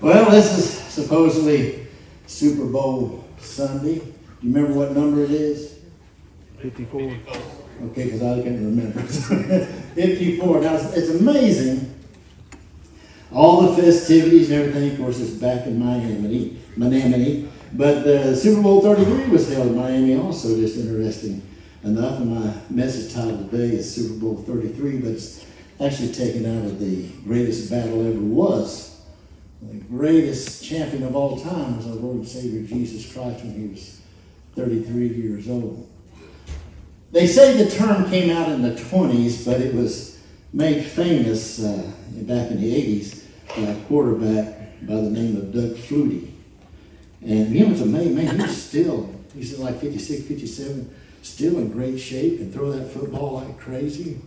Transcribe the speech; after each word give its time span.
Well, 0.00 0.30
this 0.30 0.56
is 0.56 0.78
supposedly 0.94 1.88
Super 2.28 2.66
Bowl 2.66 3.24
Sunday. 3.40 3.96
Do 3.96 4.14
you 4.42 4.54
remember 4.54 4.78
what 4.78 4.92
number 4.92 5.24
it 5.24 5.32
is? 5.32 5.80
54. 6.58 7.00
Okay, 7.00 8.04
because 8.04 8.22
I 8.22 8.40
can't 8.42 8.60
remember. 8.60 9.00
54. 9.02 10.60
Now, 10.60 10.76
it's, 10.76 10.92
it's 10.96 11.10
amazing. 11.20 11.94
All 13.32 13.62
the 13.62 13.82
festivities 13.82 14.50
and 14.52 14.60
everything, 14.60 14.92
of 14.92 14.98
course, 14.98 15.18
is 15.18 15.34
back 15.34 15.66
in 15.66 15.84
Miami, 15.84 16.56
Miami. 16.76 17.48
But 17.72 18.06
uh, 18.06 18.36
Super 18.36 18.62
Bowl 18.62 18.80
33 18.80 19.30
was 19.30 19.52
held 19.52 19.66
in 19.66 19.76
Miami 19.76 20.16
also, 20.16 20.54
just 20.56 20.78
interesting 20.78 21.42
enough. 21.82 22.20
And 22.20 22.36
my 22.36 22.54
message 22.70 23.12
title 23.12 23.48
today 23.48 23.74
is 23.76 23.92
Super 23.92 24.14
Bowl 24.14 24.36
33, 24.36 24.98
but 24.98 25.10
it's 25.10 25.44
actually 25.80 26.12
taken 26.12 26.46
out 26.46 26.66
of 26.66 26.78
the 26.78 27.08
greatest 27.24 27.68
battle 27.68 28.06
ever 28.06 28.20
was. 28.20 28.97
The 29.60 29.74
greatest 29.74 30.64
champion 30.64 31.02
of 31.02 31.16
all 31.16 31.40
time 31.40 31.76
was 31.76 31.86
our 31.86 31.94
Lord 31.94 32.18
and 32.18 32.28
Savior 32.28 32.62
Jesus 32.62 33.12
Christ 33.12 33.44
when 33.44 33.54
he 33.54 33.66
was 33.68 34.00
33 34.54 35.08
years 35.08 35.48
old. 35.48 35.88
They 37.10 37.26
say 37.26 37.62
the 37.62 37.70
term 37.70 38.08
came 38.08 38.30
out 38.30 38.50
in 38.50 38.62
the 38.62 38.72
20s, 38.72 39.44
but 39.44 39.60
it 39.60 39.74
was 39.74 40.20
made 40.52 40.84
famous 40.84 41.62
uh, 41.62 41.90
back 42.22 42.50
in 42.50 42.60
the 42.60 43.00
80s 43.00 43.24
by 43.56 43.62
a 43.62 43.80
quarterback 43.86 44.58
by 44.82 44.94
the 44.94 45.10
name 45.10 45.36
of 45.36 45.52
Doug 45.52 45.76
Flutie. 45.76 46.30
And 47.22 47.48
he 47.48 47.64
was 47.64 47.80
amazing, 47.80 48.14
man. 48.14 48.36
He 48.36 48.42
was 48.42 48.62
still, 48.62 49.12
he's 49.34 49.58
like 49.58 49.80
56, 49.80 50.22
57, 50.22 50.94
still 51.22 51.58
in 51.58 51.72
great 51.72 51.98
shape 51.98 52.38
and 52.40 52.52
throw 52.52 52.70
that 52.70 52.92
football 52.92 53.34
like 53.34 53.58
crazy. 53.58 54.20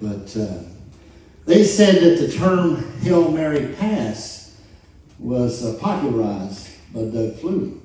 But 0.00 0.36
uh, 0.36 0.58
they 1.44 1.64
said 1.64 1.96
that 1.96 2.24
the 2.24 2.32
term 2.32 3.00
Hail 3.00 3.32
Mary 3.32 3.74
Pass 3.74 4.45
was 5.18 5.64
uh, 5.64 5.78
popularized 5.80 6.70
by 6.92 7.00
Doug 7.00 7.34
Flutie. 7.36 7.80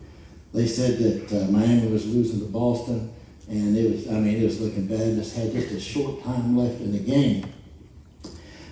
They 0.54 0.68
said 0.68 1.00
that 1.00 1.44
uh, 1.44 1.52
Miami 1.52 1.88
was 1.88 2.06
losing 2.06 2.40
to 2.42 2.46
Boston, 2.48 3.14
and 3.50 3.78
it 3.78 3.92
was, 3.92 4.08
I 4.10 4.20
mean, 4.20 4.42
it 4.42 4.44
was 4.44 4.60
looking 4.60 4.88
bad. 4.88 5.16
Just 5.16 5.36
had 5.36 5.52
just 5.52 5.72
a 5.72 5.80
short 5.80 6.24
time 6.24 6.58
left 6.58 6.82
in 6.82 6.92
the 6.92 7.00
game. 7.00 7.46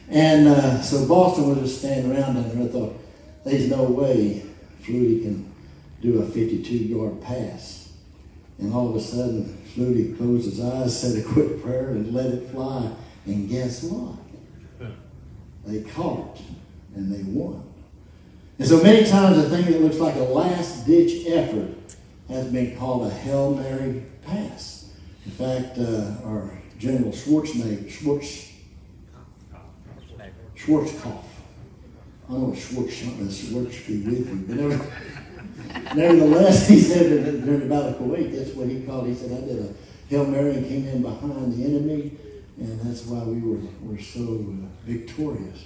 And 0.09 0.47
uh, 0.47 0.81
so 0.81 1.07
Boston 1.07 1.49
was 1.49 1.59
just 1.59 1.79
standing 1.79 2.11
around 2.11 2.37
and 2.37 2.63
I 2.63 2.71
thought, 2.71 2.99
there's 3.45 3.69
no 3.69 3.83
way 3.83 4.43
Flutie 4.81 5.21
can 5.21 5.53
do 6.01 6.21
a 6.21 6.25
52 6.25 6.73
yard 6.75 7.21
pass. 7.21 7.91
And 8.57 8.73
all 8.73 8.89
of 8.89 8.95
a 8.95 8.99
sudden, 8.99 9.57
Flutie 9.73 10.17
closed 10.17 10.45
his 10.45 10.59
eyes, 10.59 10.99
said 10.99 11.23
a 11.23 11.27
quick 11.27 11.61
prayer, 11.61 11.89
and 11.89 12.13
let 12.13 12.25
it 12.25 12.49
fly. 12.49 12.91
And 13.25 13.47
guess 13.47 13.83
what? 13.83 14.15
They 15.65 15.81
caught 15.83 16.41
and 16.95 17.13
they 17.13 17.21
won. 17.23 17.68
And 18.59 18.67
so 18.67 18.83
many 18.83 19.09
times, 19.09 19.37
a 19.37 19.49
thing 19.49 19.71
that 19.71 19.81
looks 19.81 19.99
like 19.99 20.15
a 20.15 20.19
last 20.19 20.85
ditch 20.85 21.25
effort 21.27 21.69
has 22.27 22.51
been 22.51 22.77
called 22.77 23.07
a 23.07 23.09
Hail 23.09 23.55
Mary 23.55 24.03
pass. 24.25 24.91
In 25.25 25.31
fact, 25.31 25.77
uh, 25.77 26.27
our 26.27 26.51
General 26.77 27.13
Schwarzenegger, 27.13 27.89
Schwartz, 27.89 28.51
Schwarzkopf. 30.57 31.23
I 32.27 32.33
don't 32.33 32.49
know 32.49 32.55
Schwartz, 32.55 33.01
uh, 33.01 33.31
Schwartz 33.31 33.79
be 33.87 34.01
with 34.01 34.29
you, 34.29 34.45
but 34.45 34.57
never, 34.57 35.95
nevertheless, 35.95 36.67
he 36.67 36.81
said 36.81 37.43
during 37.45 37.61
the 37.61 37.65
Battle 37.65 37.89
of 37.89 37.95
Kuwait, 37.95 38.35
that's 38.35 38.51
what 38.51 38.67
he 38.67 38.81
called. 38.81 39.07
He 39.07 39.15
said, 39.15 39.31
I 39.31 39.45
did 39.47 39.59
a 39.59 39.73
Hail 40.09 40.25
Mary 40.25 40.55
and 40.55 40.67
came 40.67 40.85
in 40.85 41.01
behind 41.01 41.53
the 41.53 41.63
enemy, 41.63 42.11
and 42.57 42.81
that's 42.81 43.05
why 43.05 43.23
we 43.23 43.39
were, 43.39 43.61
were 43.81 44.01
so 44.01 44.21
uh, 44.21 44.67
victorious. 44.85 45.63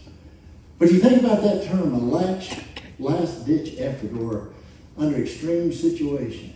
But 0.77 0.91
you 0.91 0.99
think 0.99 1.21
about 1.21 1.41
that 1.41 1.65
term, 1.65 1.93
a 1.93 1.97
last, 1.97 2.53
last 2.99 3.45
ditch 3.45 3.75
effort 3.79 4.13
or 4.13 4.49
under 4.97 5.17
extreme 5.17 5.71
situation. 5.71 6.53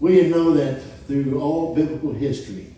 We 0.00 0.22
know 0.28 0.52
that 0.52 0.82
through 1.06 1.40
all 1.40 1.74
biblical 1.74 2.12
history, 2.12 2.74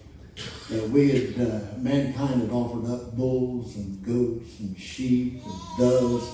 that 0.71 0.89
we 0.91 1.11
had, 1.11 1.51
uh, 1.51 1.61
mankind 1.79 2.43
had 2.43 2.51
offered 2.51 2.87
up 2.91 3.17
bulls 3.17 3.75
and 3.77 4.05
goats 4.05 4.61
and 4.61 4.79
sheep 4.79 5.43
and 5.45 5.79
doves, 5.79 6.29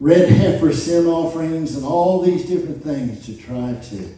red 0.00 0.28
heifer 0.28 0.72
sin 0.72 1.06
offerings, 1.06 1.74
and 1.74 1.84
all 1.84 2.22
these 2.22 2.46
different 2.46 2.82
things 2.82 3.26
to 3.26 3.36
try 3.36 3.74
to 3.74 4.14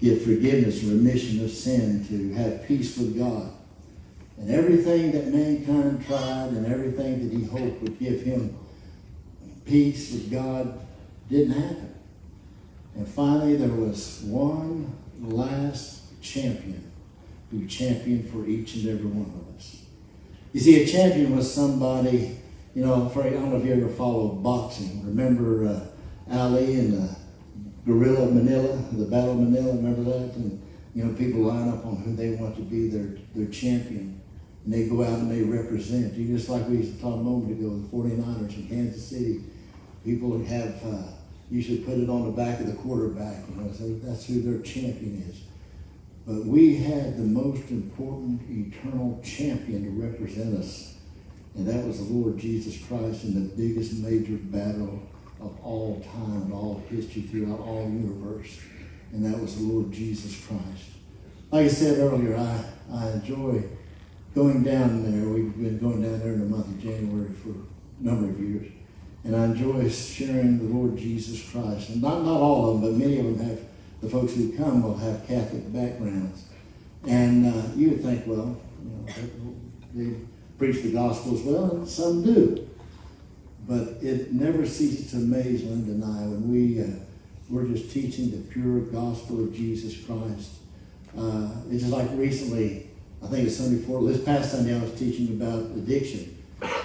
get 0.00 0.22
forgiveness 0.22 0.82
and 0.82 0.92
remission 0.92 1.44
of 1.44 1.50
sin, 1.50 2.04
to 2.08 2.34
have 2.34 2.66
peace 2.66 2.98
with 2.98 3.16
God. 3.16 3.52
And 4.38 4.50
everything 4.50 5.12
that 5.12 5.32
mankind 5.32 6.04
tried 6.04 6.48
and 6.48 6.66
everything 6.66 7.22
that 7.22 7.36
he 7.36 7.44
hoped 7.44 7.82
would 7.82 7.98
give 8.00 8.22
him 8.22 8.56
peace 9.64 10.12
with 10.12 10.30
God 10.30 10.80
didn't 11.28 11.52
happen. 11.52 11.94
And 12.94 13.08
finally, 13.08 13.56
there 13.56 13.68
was 13.68 14.22
one 14.24 14.94
last 15.20 16.20
champion 16.20 16.90
who 17.50 17.66
championed 17.66 18.28
for 18.30 18.46
each 18.46 18.76
and 18.76 18.88
every 18.88 19.06
one 19.06 19.32
of 19.40 19.56
us. 19.56 19.82
You 20.52 20.60
see, 20.60 20.82
a 20.82 20.86
champion 20.86 21.36
was 21.36 21.52
somebody, 21.52 22.38
you 22.74 22.84
know, 22.84 23.08
for, 23.08 23.22
I 23.22 23.30
don't 23.30 23.50
know 23.50 23.56
if 23.56 23.64
you 23.64 23.72
ever 23.74 23.88
followed 23.88 24.42
boxing. 24.42 25.04
Remember 25.06 25.66
uh, 25.66 25.86
Ali 26.30 26.78
and 26.78 26.92
the 26.94 27.16
Gorilla 27.86 28.24
of 28.24 28.34
Manila, 28.34 28.76
the 28.92 29.04
Battle 29.06 29.32
of 29.32 29.38
Manila, 29.38 29.74
remember 29.74 30.04
that? 30.04 30.34
And, 30.36 30.62
you 30.94 31.04
know, 31.04 31.14
people 31.14 31.42
line 31.42 31.68
up 31.68 31.84
on 31.86 31.96
who 31.96 32.14
they 32.14 32.30
want 32.30 32.56
to 32.56 32.62
be 32.62 32.88
their, 32.88 33.16
their 33.34 33.50
champion. 33.50 34.20
And 34.64 34.72
they 34.72 34.86
go 34.86 35.02
out 35.02 35.18
and 35.18 35.30
they 35.30 35.42
represent. 35.42 36.14
You 36.14 36.36
just 36.36 36.48
like 36.48 36.68
we 36.68 36.78
used 36.78 36.96
to 36.96 37.02
talk 37.02 37.14
a 37.14 37.22
moment 37.22 37.58
ago, 37.58 37.76
the 37.76 37.88
49ers 37.88 38.56
in 38.56 38.68
Kansas 38.68 39.08
City. 39.08 39.44
People 40.04 40.42
have 40.44 40.84
uh, 40.84 41.02
usually 41.50 41.78
put 41.78 41.98
it 41.98 42.08
on 42.08 42.24
the 42.24 42.32
back 42.32 42.60
of 42.60 42.66
the 42.66 42.72
quarterback, 42.74 43.44
you 43.48 43.56
know, 43.56 43.70
so 43.72 43.88
that's 44.02 44.26
who 44.26 44.40
their 44.40 44.62
champion 44.62 45.24
is. 45.28 45.42
But 46.26 46.46
we 46.46 46.76
had 46.76 47.16
the 47.16 47.24
most 47.24 47.70
important 47.70 48.40
eternal 48.48 49.20
champion 49.22 49.84
to 49.84 49.90
represent 49.90 50.56
us, 50.56 50.94
and 51.54 51.66
that 51.66 51.84
was 51.84 51.98
the 51.98 52.12
Lord 52.12 52.38
Jesus 52.38 52.82
Christ 52.86 53.24
in 53.24 53.34
the 53.34 53.54
biggest 53.54 53.94
major 53.94 54.36
battle 54.36 55.02
of 55.40 55.58
all 55.62 56.00
time 56.00 56.42
and 56.42 56.52
all 56.52 56.82
history 56.88 57.22
throughout 57.22 57.60
all 57.60 57.82
universe, 57.82 58.58
and 59.12 59.24
that 59.24 59.38
was 59.38 59.56
the 59.56 59.64
Lord 59.64 59.92
Jesus 59.92 60.46
Christ. 60.46 60.90
Like 61.50 61.66
I 61.66 61.68
said 61.68 61.98
earlier, 61.98 62.36
I, 62.36 62.64
I 62.90 63.10
enjoy 63.10 63.64
going 64.34 64.62
down 64.62 65.02
there. 65.10 65.28
We've 65.28 65.56
been 65.56 65.78
going 65.78 66.02
down 66.02 66.20
there 66.20 66.32
in 66.32 66.40
the 66.40 66.46
month 66.46 66.66
of 66.66 66.82
January 66.82 67.32
for 67.32 67.50
a 67.50 68.04
number 68.04 68.30
of 68.30 68.40
years. 68.40 68.70
And 69.24 69.36
I 69.36 69.44
enjoy 69.44 69.88
sharing 69.88 70.58
the 70.58 70.74
Lord 70.74 70.96
Jesus 70.96 71.48
Christ. 71.50 71.90
And 71.90 72.02
not, 72.02 72.24
not 72.24 72.40
all 72.40 72.74
of 72.74 72.80
them, 72.80 72.90
but 72.90 72.98
many 72.98 73.18
of 73.18 73.24
them 73.38 73.48
have 73.48 73.60
the 74.00 74.08
folks 74.08 74.34
who 74.34 74.52
come 74.56 74.82
will 74.82 74.96
have 74.96 75.26
Catholic 75.26 75.72
backgrounds. 75.72 76.44
And 77.06 77.46
uh, 77.46 77.62
you 77.76 77.90
would 77.90 78.02
think, 78.02 78.26
well, 78.26 78.60
you 78.82 78.90
know, 78.90 79.54
they, 79.94 80.16
preach 80.58 80.82
the 80.82 80.92
gospel 80.92 81.34
as 81.34 81.42
well, 81.42 81.76
and 81.76 81.88
some 81.88 82.22
do. 82.22 82.68
But 83.66 83.96
it 84.00 84.32
never 84.32 84.64
ceases 84.64 85.10
to 85.10 85.16
amaze 85.16 85.64
Linda 85.64 85.90
and 85.90 86.04
I 86.04 86.22
when 86.22 86.52
we, 86.52 86.80
uh, 86.80 86.86
we're 87.50 87.66
just 87.66 87.90
teaching 87.90 88.30
the 88.30 88.36
pure 88.48 88.78
gospel 88.80 89.42
of 89.42 89.52
Jesus 89.52 89.96
Christ. 90.04 90.52
Uh, 91.18 91.48
it's 91.68 91.82
just 91.82 91.92
like 91.92 92.08
recently, 92.12 92.90
I 93.22 93.28
think 93.28 93.46
it's 93.46 93.56
Sunday 93.56 93.78
before, 93.78 94.02
this 94.02 94.22
past 94.22 94.52
Sunday 94.52 94.76
I 94.76 94.82
was 94.82 94.92
teaching 94.98 95.40
about 95.40 95.60
addiction. 95.76 96.42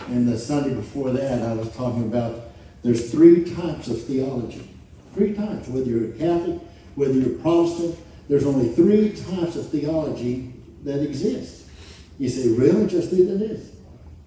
And 0.07 0.27
the 0.27 0.37
Sunday 0.37 0.73
before 0.73 1.11
that 1.11 1.41
I 1.41 1.53
was 1.53 1.75
talking 1.75 2.03
about 2.03 2.47
there's 2.83 3.11
three 3.11 3.43
types 3.43 3.87
of 3.87 4.01
theology. 4.03 4.69
Three 5.13 5.33
types, 5.33 5.67
whether 5.67 5.89
you're 5.89 6.11
a 6.11 6.13
Catholic, 6.13 6.61
whether 6.95 7.13
you're 7.13 7.37
Protestant, 7.39 7.97
there's 8.29 8.45
only 8.45 8.69
three 8.69 9.09
types 9.09 9.55
of 9.55 9.69
theology 9.69 10.53
that 10.83 11.01
exist. 11.03 11.65
You 12.19 12.29
say, 12.29 12.49
really? 12.49 12.87
Just 12.87 13.09
three 13.09 13.25
that 13.25 13.41
is. 13.41 13.71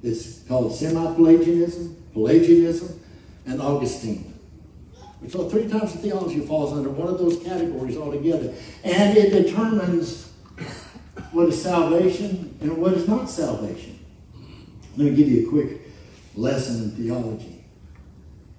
It's 0.02 0.40
called 0.40 0.74
semi-Pelagianism, 0.74 1.96
Pelagianism, 2.12 3.00
and 3.46 3.60
Augustine. 3.60 4.34
So 5.28 5.48
three 5.48 5.68
types 5.68 5.94
of 5.94 6.00
theology 6.00 6.40
falls 6.40 6.72
under 6.72 6.88
one 6.88 7.08
of 7.08 7.18
those 7.18 7.42
categories 7.42 7.96
altogether. 7.96 8.54
And 8.84 9.16
it 9.16 9.30
determines 9.30 10.29
what 11.32 11.48
is 11.48 11.62
salvation 11.62 12.56
and 12.60 12.76
what 12.76 12.94
is 12.94 13.08
not 13.08 13.28
salvation. 13.30 13.98
Let 14.96 15.10
me 15.10 15.16
give 15.16 15.28
you 15.28 15.46
a 15.46 15.50
quick 15.50 15.80
lesson 16.34 16.84
in 16.84 16.90
theology. 16.90 17.64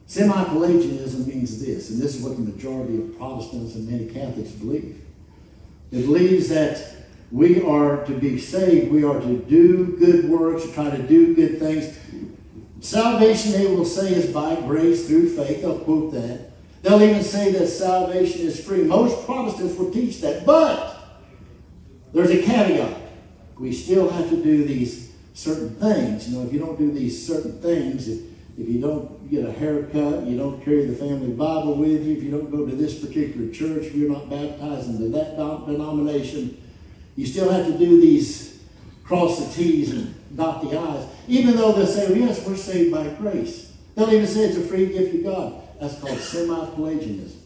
Semi-Pelagianism 0.08 1.28
means 1.28 1.64
this, 1.64 1.90
and 1.90 2.02
this 2.02 2.16
is 2.16 2.24
what 2.24 2.36
the 2.36 2.44
majority 2.44 2.98
of 2.98 3.18
Protestants 3.18 3.76
and 3.76 3.88
many 3.88 4.08
Catholics 4.08 4.52
believe. 4.52 5.02
It 5.92 6.06
believes 6.06 6.50
that 6.50 6.96
we 7.32 7.62
are 7.62 8.04
to 8.06 8.14
be 8.14 8.38
saved, 8.38 8.92
we 8.92 9.04
are 9.04 9.20
to 9.20 9.38
do 9.38 9.96
good 9.98 10.30
works, 10.30 10.70
try 10.74 10.90
to 10.90 11.02
do 11.02 11.34
good 11.34 11.60
things. 11.60 11.98
Salvation, 12.82 13.54
they 13.54 13.68
will 13.68 13.86
say, 13.86 14.14
is 14.14 14.34
by 14.34 14.56
grace 14.56 15.08
through 15.08 15.36
faith. 15.36 15.62
They'll 15.62 15.80
quote 15.80 16.12
that. 16.14 16.52
They'll 16.82 17.02
even 17.02 17.24
say 17.24 17.52
that 17.54 17.68
salvation 17.68 18.42
is 18.42 18.66
free. 18.66 18.84
Most 18.84 19.26
Protestants 19.26 19.78
will 19.78 19.92
teach 19.92 20.20
that. 20.22 20.46
But 20.46 21.01
there's 22.14 22.32
a 22.32 22.42
caveat. 22.42 23.02
We 23.58 23.74
still 23.74 24.10
have 24.10 24.30
to 24.30 24.44
do 24.44 24.66
these 24.66 25.14
certain 25.34 25.76
things. 25.76 26.30
You 26.30 26.38
know, 26.38 26.46
if 26.46 26.54
you 26.54 26.60
don't 26.60 26.78
do 26.78 26.92
these 26.92 27.26
certain 27.26 27.62
things, 27.62 28.08
if 28.08 28.22
if 28.58 28.68
you 28.68 28.82
don't 28.82 29.30
get 29.32 29.46
a 29.46 29.52
haircut, 29.52 30.26
you 30.26 30.38
don't 30.38 30.64
carry 30.64 30.86
the 30.86 30.96
family 30.96 31.32
Bible 31.32 31.76
with 31.76 32.06
you, 32.06 32.16
if 32.16 32.24
you 32.24 32.32
don't 32.32 32.52
go 32.52 32.66
to 32.66 32.76
this 32.76 33.04
particular 33.04 33.52
church, 33.52 33.86
if 33.86 33.96
you're 33.96 34.12
not 34.12 34.30
baptized 34.30 34.90
into 34.90 35.10
that 35.10 35.36
denomination, 35.66 36.62
you 37.16 37.26
still 37.26 37.50
have 37.50 37.66
to 37.66 37.78
do 37.78 38.00
these 38.02 38.60
cross 39.04 39.40
the 39.44 39.54
T's 39.64 39.92
and 39.92 40.14
dot 40.36 40.62
the 40.62 40.78
I's, 40.78 41.06
even 41.28 41.56
though 41.56 41.72
they'll 41.72 41.88
say, 41.88 42.08
well, 42.08 42.18
yes, 42.18 42.46
we're 42.46 42.56
saved 42.56 42.92
by 42.92 43.08
grace. 43.16 43.74
They'll 43.96 44.14
even 44.14 44.28
say 44.28 44.42
it's 44.46 44.58
a 44.58 44.62
free 44.62 44.88
gift 44.88 45.16
of 45.16 45.24
God. 45.24 45.62
That's 45.80 46.00
called 46.00 46.20
semi-Pelagianism. 46.20 47.42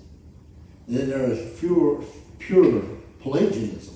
then 0.87 1.09
there 1.09 1.31
is 1.31 1.59
pure, 1.59 2.03
pure 2.39 2.83
Pelagianism, 3.21 3.94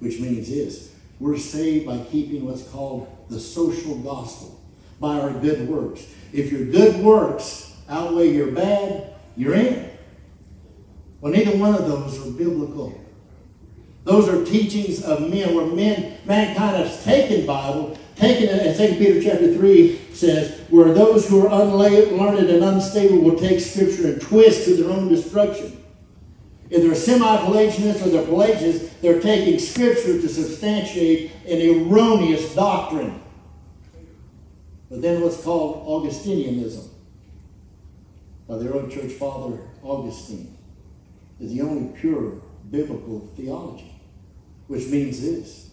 which 0.00 0.18
means 0.18 0.48
this. 0.48 0.94
We're 1.20 1.38
saved 1.38 1.86
by 1.86 1.98
keeping 2.10 2.44
what's 2.44 2.62
called 2.64 3.08
the 3.28 3.38
social 3.38 3.96
gospel, 3.98 4.60
by 4.98 5.20
our 5.20 5.30
good 5.30 5.68
works. 5.68 6.06
If 6.32 6.50
your 6.50 6.64
good 6.64 7.02
works 7.04 7.76
outweigh 7.88 8.32
your 8.34 8.50
bad, 8.50 9.14
you're 9.36 9.54
in. 9.54 9.90
Well, 11.20 11.32
neither 11.32 11.56
one 11.56 11.74
of 11.74 11.86
those 11.86 12.26
are 12.26 12.30
biblical. 12.30 12.98
Those 14.04 14.28
are 14.28 14.44
teachings 14.44 15.04
of 15.04 15.28
men 15.28 15.54
where 15.54 15.66
men, 15.66 16.16
mankind 16.24 16.76
has 16.76 17.04
taken 17.04 17.46
Bible, 17.46 17.98
taken 18.16 18.44
it, 18.44 18.66
as 18.66 18.78
2 18.78 18.96
Peter 18.96 19.22
chapter 19.22 19.54
3 19.54 20.14
says, 20.14 20.60
where 20.70 20.94
those 20.94 21.28
who 21.28 21.46
are 21.46 21.62
unlearned 21.62 22.48
and 22.48 22.64
unstable 22.64 23.18
will 23.18 23.38
take 23.38 23.60
Scripture 23.60 24.08
and 24.08 24.22
twist 24.22 24.64
to 24.64 24.76
their 24.76 24.90
own 24.90 25.08
destruction. 25.08 25.79
If 26.70 26.82
they're 26.82 26.94
semi-Pelagianists 26.94 28.06
or 28.06 28.10
they're 28.10 28.24
Pelagians, 28.24 28.90
they're 29.02 29.20
taking 29.20 29.58
Scripture 29.58 30.20
to 30.20 30.28
substantiate 30.28 31.32
an 31.46 31.60
erroneous 31.60 32.54
doctrine. 32.54 33.20
But 34.88 35.02
then 35.02 35.20
what's 35.20 35.42
called 35.42 35.86
Augustinianism 35.86 36.88
by 38.48 38.58
the 38.58 38.68
early 38.68 38.92
church 38.92 39.12
father 39.12 39.58
Augustine 39.82 40.56
is 41.40 41.52
the 41.52 41.62
only 41.62 41.96
pure 41.98 42.40
biblical 42.70 43.28
theology, 43.36 44.00
which 44.68 44.86
means 44.88 45.22
this. 45.22 45.70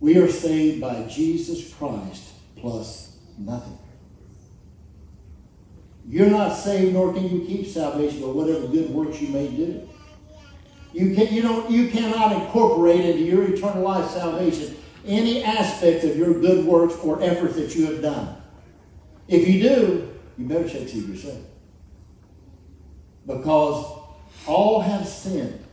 We 0.00 0.18
are 0.18 0.28
saved 0.28 0.80
by 0.80 1.04
Jesus 1.04 1.72
Christ 1.74 2.24
plus 2.56 3.16
nothing. 3.38 3.78
You're 6.06 6.30
not 6.30 6.54
saved, 6.54 6.92
nor 6.92 7.14
can 7.14 7.24
you 7.24 7.46
keep 7.46 7.66
salvation 7.66 8.20
by 8.20 8.28
whatever 8.28 8.66
good 8.66 8.90
works 8.90 9.20
you 9.20 9.28
may 9.28 9.48
do. 9.48 9.88
You, 10.94 11.12
can, 11.12 11.34
you, 11.34 11.42
don't, 11.42 11.68
you 11.70 11.88
cannot 11.88 12.32
incorporate 12.32 13.04
into 13.04 13.22
your 13.22 13.52
eternal 13.52 13.82
life 13.82 14.08
salvation 14.10 14.76
any 15.04 15.42
aspect 15.42 16.04
of 16.04 16.16
your 16.16 16.40
good 16.40 16.64
works 16.64 16.94
or 17.02 17.20
efforts 17.20 17.56
that 17.56 17.74
you 17.74 17.86
have 17.86 18.00
done. 18.00 18.36
If 19.26 19.48
you 19.48 19.60
do, 19.60 20.14
you 20.38 20.46
better 20.46 20.68
check 20.68 20.88
see 20.88 21.00
yourself. 21.00 21.40
Because 23.26 23.98
all 24.46 24.80
have 24.82 25.08
sinned 25.08 25.64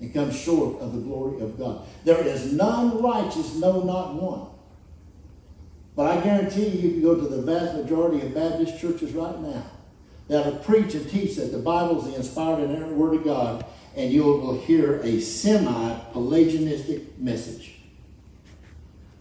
and 0.00 0.14
come 0.14 0.32
short 0.32 0.80
of 0.80 0.94
the 0.94 1.00
glory 1.00 1.42
of 1.42 1.58
God. 1.58 1.86
There 2.04 2.26
is 2.26 2.50
none 2.50 3.02
righteous, 3.02 3.56
no, 3.56 3.82
not 3.82 4.14
one. 4.14 4.46
But 5.94 6.16
I 6.16 6.20
guarantee 6.22 6.66
you, 6.66 6.80
you 6.80 6.90
can 6.92 7.02
go 7.02 7.14
to 7.14 7.28
the 7.28 7.42
vast 7.42 7.76
majority 7.76 8.24
of 8.24 8.34
Baptist 8.34 8.80
churches 8.80 9.12
right 9.12 9.38
now 9.38 9.66
that 10.28 10.46
will 10.46 10.58
preach 10.60 10.94
and 10.94 11.06
teach 11.10 11.36
that 11.36 11.52
the 11.52 11.58
Bible 11.58 11.98
is 11.98 12.10
the 12.10 12.16
inspired 12.16 12.60
and 12.60 12.72
inerrant 12.72 12.96
Word 12.96 13.16
of 13.16 13.24
God, 13.24 13.66
and 13.96 14.12
you 14.12 14.22
will 14.22 14.58
hear 14.60 15.00
a 15.02 15.20
semi 15.20 16.00
Pelagianistic 16.12 17.18
message. 17.18 17.76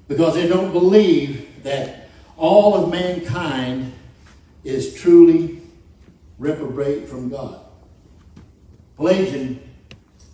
Because 0.07 0.35
they 0.35 0.47
don't 0.47 0.71
believe 0.71 1.63
that 1.63 2.09
all 2.37 2.75
of 2.75 2.89
mankind 2.89 3.93
is 4.63 4.93
truly 4.93 5.61
reprobate 6.37 7.07
from 7.07 7.29
God. 7.29 7.61
Pelagian 8.97 9.61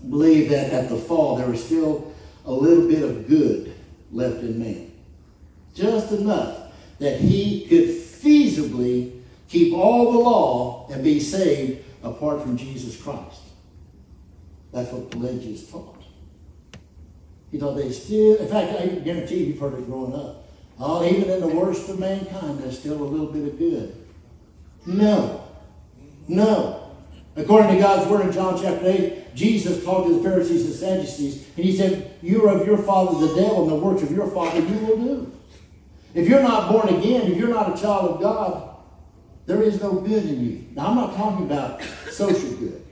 believed 0.09 0.51
that 0.51 0.71
at 0.71 0.89
the 0.89 0.97
fall 0.97 1.35
there 1.35 1.49
was 1.49 1.63
still 1.63 2.13
a 2.45 2.51
little 2.51 2.87
bit 2.87 3.03
of 3.03 3.27
good 3.27 3.73
left 4.11 4.41
in 4.41 4.59
man. 4.59 4.91
Just 5.73 6.11
enough 6.11 6.71
that 6.99 7.19
he 7.19 7.65
could 7.67 7.89
feasibly 7.89 9.19
keep 9.49 9.73
all 9.73 10.11
the 10.11 10.19
law 10.19 10.87
and 10.91 11.03
be 11.03 11.19
saved 11.19 11.83
apart 12.03 12.41
from 12.41 12.57
Jesus 12.57 13.01
Christ. 13.01 13.41
That's 14.71 14.91
what 14.91 15.11
Pelagius 15.11 15.69
taught. 15.69 16.03
He 17.51 17.57
thought 17.57 17.75
they 17.75 17.91
still, 17.91 18.35
in 18.37 18.47
fact, 18.47 18.79
I 18.79 18.87
guarantee 18.87 19.39
you, 19.39 19.45
you've 19.47 19.59
heard 19.59 19.75
it 19.75 19.85
growing 19.85 20.13
up. 20.13 20.47
Oh, 20.79 21.05
even 21.05 21.29
in 21.29 21.39
the 21.39 21.47
worst 21.47 21.87
of 21.89 21.99
mankind, 21.99 22.59
there's 22.59 22.79
still 22.79 23.01
a 23.01 23.03
little 23.03 23.27
bit 23.27 23.47
of 23.47 23.57
good. 23.57 23.95
No. 24.85 25.47
No. 26.27 26.91
According 27.37 27.75
to 27.75 27.79
God's 27.79 28.09
word 28.09 28.25
in 28.25 28.31
John 28.31 28.61
chapter 28.61 28.87
8, 28.87 29.35
Jesus 29.35 29.83
talked 29.83 30.07
to 30.07 30.17
the 30.17 30.23
Pharisees 30.23 30.65
and 30.65 30.73
Sadducees, 30.73 31.47
and 31.55 31.65
he 31.65 31.75
said, 31.75 32.17
You 32.21 32.47
are 32.47 32.59
of 32.59 32.67
your 32.67 32.77
father 32.77 33.27
the 33.27 33.35
devil, 33.35 33.63
and 33.63 33.71
the 33.71 33.75
works 33.75 34.03
of 34.03 34.11
your 34.11 34.27
father 34.31 34.59
you 34.59 34.77
will 34.79 34.97
do. 34.97 35.31
If 36.13 36.29
you're 36.29 36.41
not 36.41 36.71
born 36.71 36.89
again, 36.89 37.31
if 37.31 37.37
you're 37.37 37.49
not 37.49 37.77
a 37.77 37.81
child 37.81 38.11
of 38.11 38.21
God, 38.21 38.77
there 39.45 39.61
is 39.61 39.81
no 39.81 39.95
good 39.99 40.23
in 40.23 40.45
you. 40.45 40.65
Now, 40.73 40.87
I'm 40.87 40.95
not 40.95 41.15
talking 41.15 41.45
about 41.45 41.81
social 42.09 42.51
good. 42.55 42.84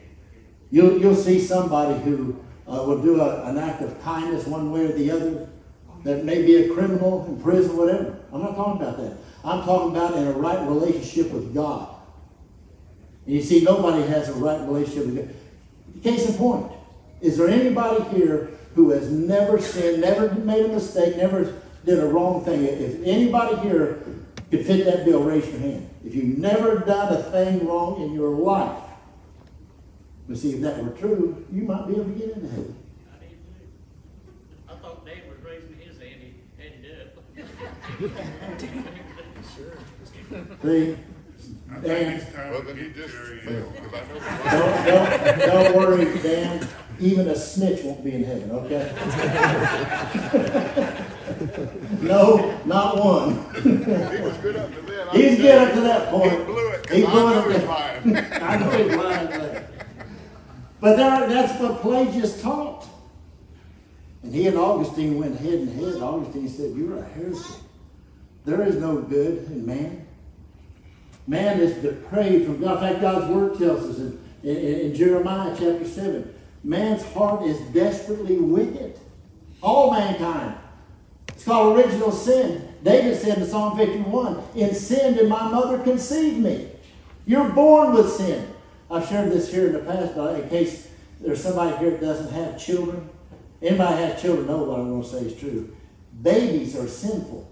You'll, 0.74 1.00
you'll 1.00 1.16
see 1.16 1.40
somebody 1.40 2.02
who 2.02 2.36
uh, 2.68 2.82
will 2.88 3.00
do 3.00 3.22
a, 3.22 3.44
an 3.44 3.60
act 3.60 3.84
of 3.84 4.02
kindness 4.02 4.48
one 4.48 4.72
way 4.72 4.86
or 4.86 4.94
the 4.94 5.12
other, 5.12 5.48
that 6.04 6.26
may 6.26 6.42
be 6.42 6.56
a 6.56 6.74
criminal 6.74 7.24
in 7.28 7.40
prison, 7.40 7.78
whatever. 7.78 8.18
I'm 8.34 8.42
not 8.42 8.56
talking 8.56 8.82
about 8.82 8.98
that. 8.98 9.16
I'm 9.46 9.64
talking 9.66 9.96
about 9.96 10.16
in 10.16 10.26
a 10.26 10.32
right 10.32 10.68
relationship 10.68 11.32
with 11.32 11.54
God. 11.54 11.96
And 13.28 13.36
you 13.36 13.44
see, 13.44 13.62
nobody 13.62 14.02
has 14.08 14.30
a 14.30 14.34
right 14.34 14.68
relationship 14.68 15.06
with 15.06 15.16
God. 15.18 15.36
Case 16.02 16.28
in 16.28 16.34
point, 16.38 16.72
is 17.22 17.38
there 17.38 17.50
anybody 17.50 18.04
here 18.18 18.50
who 18.74 18.90
has 18.90 19.12
never 19.12 19.62
sinned, 19.62 20.02
never 20.02 20.34
made 20.34 20.66
a 20.66 20.70
mistake, 20.70 21.18
never 21.18 21.62
did 21.86 22.00
a 22.00 22.08
wrong 22.08 22.44
thing? 22.44 22.64
If 22.64 23.00
anybody 23.06 23.58
here 23.58 24.02
could 24.50 24.66
fit 24.66 24.86
that 24.86 25.06
bill, 25.06 25.22
raise 25.22 25.48
your 25.50 25.60
hand. 25.60 25.88
If 26.04 26.16
you've 26.16 26.40
never 26.40 26.80
done 26.80 27.14
a 27.14 27.22
thing 27.22 27.68
wrong 27.68 28.02
in 28.02 28.12
your 28.12 28.32
life, 28.32 28.83
but 30.28 30.38
see, 30.38 30.54
if 30.54 30.62
that 30.62 30.84
were 30.84 30.92
true, 30.92 31.46
you 31.52 31.64
might 31.64 31.88
be 31.88 31.94
able 31.94 32.06
to 32.06 32.12
get 32.12 32.30
into 32.32 32.48
heaven. 32.48 32.76
I 33.12 33.18
didn't 33.20 33.38
I 34.70 34.76
thought 34.76 35.06
Dave 35.06 35.24
was 35.30 35.40
raising 35.44 35.78
his 35.78 35.98
hand, 36.00 36.22
he 36.22 36.34
hadn't 36.62 36.84
done 36.84 36.92
it. 38.10 38.12
Sure. 39.56 39.78
See? 40.64 40.98
Dan, 41.84 42.22
Well, 42.52 42.62
then 42.62 42.78
he 42.78 42.90
just 42.92 43.14
failed, 43.14 43.74
because 43.74 43.94
I 43.94 43.96
know. 44.08 44.20
don't, 44.86 45.26
don't, 45.26 45.40
don't 45.40 45.76
worry, 45.76 46.06
Dan. 46.22 46.68
Even 47.00 47.28
a 47.28 47.36
snitch 47.36 47.84
won't 47.84 48.04
be 48.04 48.12
in 48.14 48.24
heaven, 48.24 48.52
okay? 48.52 48.94
no, 52.02 52.56
not 52.66 52.98
one. 53.04 53.44
He 53.56 54.22
was 54.22 54.38
good 54.38 54.56
up 54.56 54.72
to 54.74 54.82
then. 54.84 55.08
He's 55.12 55.38
tell 55.38 55.60
good 55.60 55.68
up 55.68 55.74
to 55.74 55.82
that 55.82 56.10
point. 56.10 56.32
He 56.32 56.38
blew 56.46 56.68
it, 56.70 56.90
He 56.90 57.02
because 57.02 57.16
I 57.16 57.18
blew 57.42 57.52
it 57.52 57.58
know 57.58 57.60
up 57.64 57.68
lying. 57.68 58.18
I 58.44 58.58
know 58.58 58.70
he's 58.72 58.96
lying 58.96 59.30
there. 59.30 59.68
But 60.84 60.98
there, 60.98 61.30
that's 61.30 61.58
what 61.62 61.82
Pelagius 61.82 62.42
taught. 62.42 62.86
And 64.22 64.36
he 64.36 64.48
and 64.48 64.58
Augustine 64.58 65.18
went 65.18 65.40
head 65.40 65.54
and 65.54 65.80
head. 65.80 66.02
Augustine 66.02 66.50
said, 66.50 66.76
You're 66.76 66.98
a 66.98 67.04
heretic. 67.04 67.42
There 68.44 68.62
is 68.64 68.76
no 68.76 68.98
good 68.98 69.46
in 69.46 69.66
man. 69.66 70.06
Man 71.26 71.62
is 71.62 71.82
depraved 71.82 72.48
from 72.48 72.60
God. 72.60 72.84
In 72.84 72.90
fact, 72.90 73.02
God's 73.02 73.32
word 73.34 73.58
tells 73.58 73.92
us 73.92 74.00
in, 74.00 74.20
in, 74.44 74.58
in 74.58 74.94
Jeremiah 74.94 75.56
chapter 75.58 75.88
7 75.88 76.36
man's 76.66 77.06
heart 77.14 77.44
is 77.44 77.58
desperately 77.74 78.36
wicked. 78.36 79.00
All 79.62 79.92
mankind. 79.92 80.58
It's 81.30 81.46
called 81.46 81.78
original 81.78 82.12
sin. 82.12 82.76
David 82.84 83.18
said 83.22 83.38
in 83.38 83.48
Psalm 83.48 83.78
51 83.78 84.44
In 84.56 84.76
sin 84.76 85.14
did 85.14 85.30
my 85.30 85.48
mother 85.48 85.80
conceive 85.80 86.38
me. 86.38 86.68
You're 87.26 87.48
born 87.48 87.94
with 87.94 88.12
sin. 88.12 88.53
I've 88.94 89.10
shared 89.10 89.32
this 89.32 89.52
here 89.52 89.68
in 89.68 89.74
the 89.74 89.80
past, 89.80 90.16
but 90.16 90.40
in 90.40 90.50
case 90.50 90.88
there's 91.20 91.42
somebody 91.42 91.76
here 91.78 91.92
that 91.92 92.02
doesn't 92.02 92.32
have 92.32 92.64
children, 92.64 93.10
anybody 93.60 94.04
has 94.04 94.22
children 94.22 94.46
know 94.46 94.66
what 94.66 94.80
I'm 94.80 94.90
going 94.90 95.02
to 95.02 95.10
say 95.10 95.18
is 95.34 95.40
true. 95.40 95.76
Babies 96.22 96.78
are 96.78 96.88
sinful. 96.88 97.50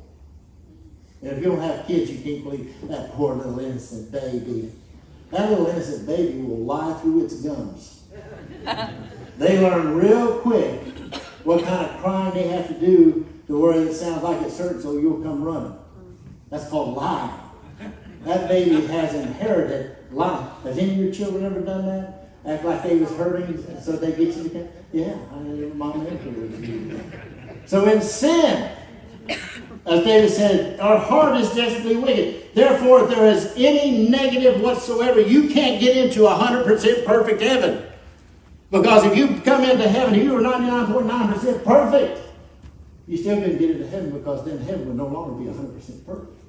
And 1.24 1.32
if 1.32 1.38
you 1.40 1.46
don't 1.46 1.62
have 1.62 1.88
kids, 1.88 2.12
you 2.12 2.22
can't 2.22 2.44
believe 2.44 2.88
that 2.90 3.14
poor 3.14 3.34
little 3.34 3.60
innocent 3.60 4.12
baby. 4.12 4.72
That 5.32 5.50
little 5.50 5.66
innocent 5.66 6.06
baby 6.06 6.42
will 6.42 6.60
lie 6.60 6.94
through 7.02 7.26
its 7.26 7.42
gums. 7.42 8.04
they 9.40 9.60
learn 9.60 9.96
real 9.96 10.42
quick 10.42 10.80
what 11.44 11.64
kind 11.64 11.88
of 11.88 12.02
crime 12.04 12.36
they 12.36 12.50
have 12.50 12.68
to 12.68 12.80
do 12.80 13.28
to 13.48 13.60
where 13.60 13.82
it 13.82 13.96
sounds 13.96 14.22
like 14.22 14.40
it's 14.44 14.58
certain, 14.58 14.80
so 14.80 15.00
you'll 15.00 15.24
come 15.24 15.44
running. 15.44 15.76
That's 16.52 16.70
called 16.70 16.96
lying. 16.96 17.34
That 18.26 18.48
baby 18.48 18.86
has 18.86 19.16
inherited 19.16 19.98
lying. 20.12 20.48
Has 20.64 20.78
any 20.78 20.92
of 20.92 20.98
your 20.98 21.14
children 21.14 21.46
ever 21.46 21.62
done 21.62 21.86
that? 21.86 22.30
Act 22.46 22.66
like 22.66 22.84
they 22.84 22.98
was 22.98 23.12
hurting, 23.12 23.64
so 23.82 23.94
they 23.94 24.12
get 24.12 24.36
you 24.36 24.50
to 24.50 24.68
Yeah, 24.92 25.16
I 25.32 25.40
mean, 25.40 25.78
mom. 25.78 26.08
So 27.68 27.88
in 27.88 28.02
sin, 28.02 28.72
As 29.86 30.04
David 30.04 30.30
said, 30.30 30.80
our 30.80 30.98
heart 30.98 31.40
is 31.42 31.50
desperately 31.54 31.96
wicked. 31.96 32.54
Therefore, 32.54 33.04
if 33.04 33.10
there 33.10 33.26
is 33.26 33.54
any 33.56 34.10
negative 34.10 34.62
whatsoever, 34.62 35.20
you 35.20 35.50
can't 35.50 35.80
get 35.80 35.98
into 35.98 36.28
a 36.28 36.30
100% 36.30 37.06
perfect 37.06 37.42
heaven. 37.42 37.84
Because 38.70 39.06
if 39.06 39.18
you 39.18 39.42
come 39.42 39.64
into 39.64 39.88
heaven, 39.90 40.14
you 40.16 40.36
are 40.36 40.42
99.9% 40.42 41.64
perfect. 41.64 42.22
You 43.08 43.18
still 43.18 43.42
couldn't 43.42 43.58
get 43.58 43.72
into 43.72 43.88
heaven 43.88 44.12
because 44.12 44.46
then 44.46 44.60
heaven 44.60 44.88
would 44.88 44.98
no 44.98 45.08
longer 45.08 45.34
be 45.34 45.46
100% 45.46 46.06
perfect. 46.06 46.40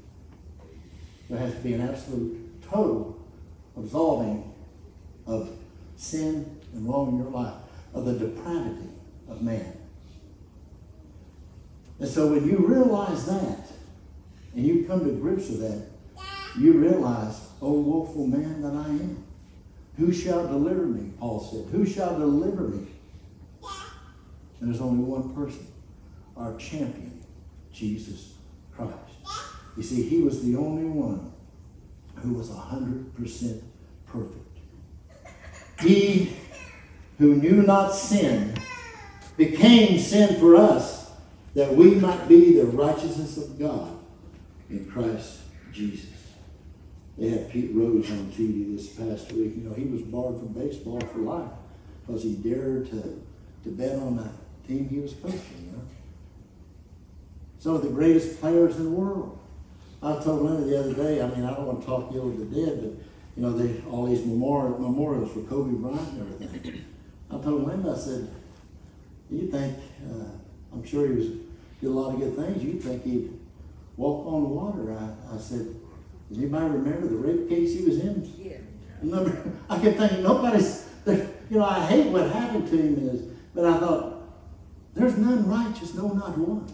There 1.31 1.39
has 1.39 1.55
to 1.55 1.61
be 1.61 1.73
an 1.73 1.81
absolute, 1.81 2.63
total 2.63 3.12
absolving 3.77 4.53
of 5.27 5.51
sin 5.97 6.59
and 6.73 6.89
wrong 6.89 7.11
in 7.11 7.19
your 7.19 7.31
life, 7.31 7.55
of 7.95 8.05
the 8.05 8.15
depravity 8.15 8.89
of 9.29 9.43
man. 9.43 9.77
And 11.99 12.09
so 12.09 12.29
when 12.29 12.49
you 12.49 12.59
realize 12.59 13.27
that, 13.27 13.69
and 14.55 14.67
you 14.67 14.85
come 14.85 15.05
to 15.05 15.13
grips 15.13 15.49
with 15.49 15.61
that, 15.61 15.87
you 16.59 16.73
realize, 16.73 17.41
oh 17.61 17.73
woeful 17.73 18.27
man 18.27 18.61
that 18.63 18.75
I 18.75 18.89
am. 18.89 19.25
Who 19.99 20.13
shall 20.13 20.47
deliver 20.47 20.87
me? 20.87 21.13
Paul 21.19 21.41
said. 21.41 21.73
Who 21.73 21.87
shall 21.87 22.19
deliver 22.19 22.63
me? 22.63 22.87
And 24.61 24.71
there's 24.71 24.81
only 24.81 25.05
one 25.05 25.35
person, 25.35 25.67
our 26.37 26.57
champion, 26.57 27.23
Jesus 27.73 28.35
Christ. 28.75 28.93
You 29.77 29.83
see, 29.83 30.03
he 30.03 30.21
was 30.23 30.43
the 30.45 30.57
only 30.57 30.85
one 30.85 31.32
who 32.17 32.35
was 32.35 32.51
100% 32.51 33.63
perfect. 34.07 34.59
He 35.81 36.37
who 37.19 37.37
knew 37.37 37.63
not 37.63 37.95
sin 37.95 38.55
became 39.37 39.99
sin 39.99 40.39
for 40.39 40.57
us 40.57 41.11
that 41.55 41.75
we 41.75 41.95
might 41.97 42.29
be 42.29 42.55
the 42.55 42.67
righteousness 42.67 43.37
of 43.37 43.59
God 43.59 43.99
in 44.71 44.87
Christ 44.87 45.41
Jesus. 45.73 46.11
They 47.19 47.29
had 47.29 47.51
Pete 47.51 47.71
Rose 47.75 48.11
on 48.11 48.33
TV 48.33 48.75
this 48.75 48.89
past 48.89 49.33
week. 49.33 49.57
You 49.57 49.65
know, 49.65 49.75
he 49.75 49.85
was 49.85 50.03
barred 50.03 50.39
from 50.39 50.49
baseball 50.49 51.01
for 51.01 51.19
life 51.19 51.51
because 52.07 52.23
he 52.23 52.35
dared 52.35 52.91
to, 52.91 53.23
to 53.65 53.71
bet 53.71 53.97
on 53.97 54.17
the 54.17 54.29
team 54.67 54.89
he 54.89 54.99
was 54.99 55.13
coaching. 55.15 55.41
You 55.67 55.73
know? 55.73 55.83
Some 57.59 57.75
of 57.77 57.83
the 57.83 57.91
greatest 57.91 58.41
players 58.41 58.77
in 58.77 58.85
the 58.85 58.91
world. 58.91 59.39
I 60.03 60.21
told 60.23 60.43
Linda 60.43 60.65
the 60.65 60.81
other 60.81 60.95
day, 60.95 61.23
I 61.23 61.29
mean, 61.29 61.45
I 61.45 61.55
don't 61.55 61.67
want 61.67 61.81
to 61.81 61.87
talk 61.87 62.13
you 62.13 62.23
over 62.23 62.45
the 62.45 62.67
dead, 62.67 62.81
but, 62.83 62.91
you 63.37 63.43
know, 63.43 63.53
they, 63.53 63.81
all 63.89 64.07
these 64.07 64.25
memorial, 64.27 64.79
memorials 64.79 65.33
for 65.33 65.41
Kobe 65.43 65.75
Bryant 65.77 66.09
and 66.09 66.43
everything. 66.43 66.85
I 67.31 67.39
told 67.39 67.67
Linda, 67.67 67.93
I 67.93 67.99
said, 67.99 68.29
you 69.31 69.47
think, 69.49 69.77
uh, 70.11 70.25
I'm 70.73 70.85
sure 70.85 71.07
he 71.07 71.15
was 71.15 71.27
did 71.83 71.89
a 71.89 71.91
lot 71.91 72.15
of 72.15 72.21
good 72.21 72.37
things. 72.37 72.63
You 72.63 72.75
think 72.75 73.03
he'd 73.03 73.33
walk 73.97 74.25
on 74.27 74.43
the 74.45 74.49
water? 74.49 74.93
I, 74.93 75.35
I 75.35 75.39
said, 75.39 75.67
does 76.29 76.39
anybody 76.39 76.67
remember 76.67 77.09
the 77.09 77.17
rape 77.17 77.49
case 77.49 77.77
he 77.77 77.85
was 77.85 77.99
in? 77.99 78.33
Yeah. 78.39 78.59
Remember, 79.03 79.53
I 79.69 79.81
kept 79.81 79.99
thinking 79.99 80.23
nobody's. 80.23 80.89
You 81.05 81.59
know, 81.59 81.65
I 81.65 81.85
hate 81.85 82.07
what 82.07 82.31
happened 82.31 82.69
to 82.69 82.77
him 82.77 83.09
is, 83.11 83.23
but 83.55 83.67
I 83.67 83.79
thought 83.79 84.23
there's 84.95 85.19
none 85.19 85.47
righteous, 85.47 85.93
no, 85.93 86.09
not 86.09 86.39
one. 86.39 86.73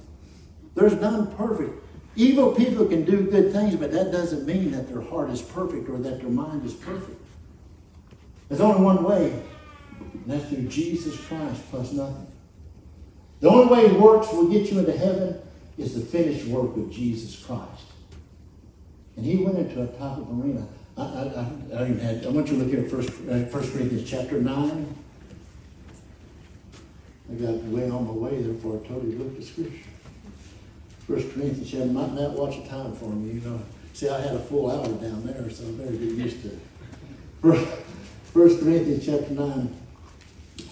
There's 0.74 0.92
none 0.92 1.34
perfect. 1.34 1.82
Evil 2.18 2.52
people 2.52 2.84
can 2.84 3.04
do 3.04 3.30
good 3.30 3.52
things, 3.52 3.76
but 3.76 3.92
that 3.92 4.10
doesn't 4.10 4.44
mean 4.44 4.72
that 4.72 4.88
their 4.88 5.00
heart 5.00 5.30
is 5.30 5.40
perfect 5.40 5.88
or 5.88 5.98
that 5.98 6.20
their 6.20 6.28
mind 6.28 6.64
is 6.66 6.74
perfect. 6.74 7.16
There's 8.48 8.60
only 8.60 8.82
one 8.82 9.04
way, 9.04 9.30
and 10.00 10.24
that's 10.26 10.48
through 10.48 10.66
Jesus 10.66 11.16
Christ 11.26 11.62
plus 11.70 11.92
nothing. 11.92 12.26
The 13.38 13.48
only 13.48 13.72
way 13.72 13.92
works 13.92 14.32
will 14.32 14.48
get 14.48 14.68
you 14.68 14.80
into 14.80 14.98
heaven 14.98 15.40
is 15.78 15.94
the 15.94 16.00
finished 16.00 16.44
work 16.46 16.76
of 16.76 16.90
Jesus 16.90 17.40
Christ. 17.40 17.84
And 19.16 19.24
he 19.24 19.36
went 19.36 19.56
into 19.56 19.84
a 19.84 19.86
type 19.86 20.18
of 20.18 20.44
arena. 20.44 20.66
I, 20.96 21.02
I, 21.02 21.04
I, 21.04 21.78
I, 21.78 21.82
even 21.84 22.00
had, 22.00 22.26
I 22.26 22.30
want 22.30 22.48
you 22.48 22.58
to 22.58 22.64
look 22.64 22.68
here 22.68 22.80
at 22.80 22.90
First, 22.90 23.10
uh, 23.30 23.44
First 23.46 23.72
Corinthians 23.72 24.10
chapter 24.10 24.40
9. 24.40 24.96
I 27.30 27.34
got 27.34 27.54
way 27.62 27.88
on 27.88 28.06
my 28.08 28.12
way 28.12 28.42
there 28.42 28.54
before 28.54 28.80
I 28.82 28.88
told 28.88 29.04
you 29.04 29.16
look 29.18 29.38
at 29.38 29.44
Scripture. 29.44 29.88
First 31.08 31.32
Corinthians 31.32 31.70
chapter, 31.70 31.86
might 31.86 32.12
not 32.12 32.32
watch 32.32 32.58
a 32.58 32.68
time 32.68 32.92
for 32.92 33.08
me, 33.08 33.40
you 33.40 33.40
know. 33.40 33.58
See, 33.94 34.10
I 34.10 34.20
had 34.20 34.34
a 34.34 34.40
full 34.40 34.70
hour 34.70 34.86
down 34.86 35.24
there, 35.24 35.48
so 35.48 35.66
I 35.66 35.70
better 35.70 35.92
get 35.92 36.02
used 36.02 36.42
to 36.42 36.48
it. 36.48 36.58
First, 37.40 37.66
First 38.34 38.60
Corinthians 38.60 39.06
chapter 39.06 39.32
9, 39.32 39.76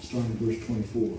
starting 0.03 0.37
verse 0.39 0.63
24. 0.67 1.17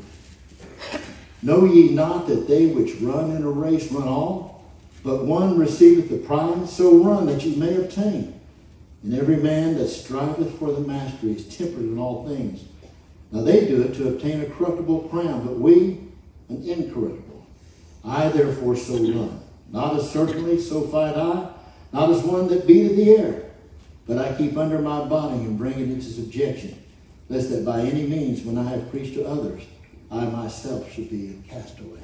Know 1.43 1.65
ye 1.65 1.91
not 1.91 2.29
that 2.29 2.47
they 2.47 2.67
which 2.67 2.95
run 3.01 3.33
in 3.33 3.43
a 3.43 3.51
race 3.51 3.91
run 3.91 4.07
all, 4.07 4.65
but 5.03 5.25
one 5.25 5.59
receiveth 5.59 6.11
the 6.11 6.19
prize? 6.19 6.73
So 6.73 7.03
run 7.03 7.27
that 7.27 7.43
ye 7.43 7.57
may 7.57 7.75
obtain. 7.75 8.39
And 9.03 9.15
every 9.15 9.37
man 9.37 9.77
that 9.79 9.89
striveth 9.89 10.59
for 10.61 10.71
the 10.71 10.81
mastery 10.81 11.33
is 11.33 11.57
tempered 11.57 11.83
in 11.83 11.99
all 11.99 12.27
things. 12.29 12.65
Now 13.33 13.43
they 13.43 13.67
do 13.67 13.83
it 13.83 13.95
to 13.95 14.09
obtain 14.09 14.43
a 14.43 14.47
corruptible 14.47 15.09
crown, 15.09 15.45
but 15.45 15.59
we 15.59 16.01
an 16.49 16.63
incorruptible. 16.63 17.28
I 18.09 18.29
therefore 18.31 18.75
so 18.75 18.95
run. 18.95 19.41
Not 19.71 19.97
as 19.97 20.11
certainly, 20.11 20.59
so 20.59 20.83
fight 20.83 21.17
I, 21.17 21.51
not 21.93 22.11
as 22.11 22.23
one 22.23 22.49
that 22.49 22.67
beateth 22.67 22.97
the 22.97 23.11
air, 23.11 23.43
but 24.07 24.17
I 24.17 24.35
keep 24.35 24.57
under 24.57 24.79
my 24.79 25.05
body 25.05 25.37
and 25.37 25.59
bring 25.59 25.75
it 25.75 25.91
into 25.91 26.07
subjection, 26.07 26.83
lest 27.29 27.51
that 27.51 27.67
by 27.67 27.81
any 27.81 28.07
means, 28.07 28.43
when 28.43 28.57
I 28.57 28.71
have 28.71 28.91
preached 28.91 29.15
to 29.15 29.27
others, 29.27 29.63
I 30.11 30.25
myself 30.25 30.91
should 30.91 31.11
be 31.11 31.39
a 31.39 31.53
castaway. 31.53 32.01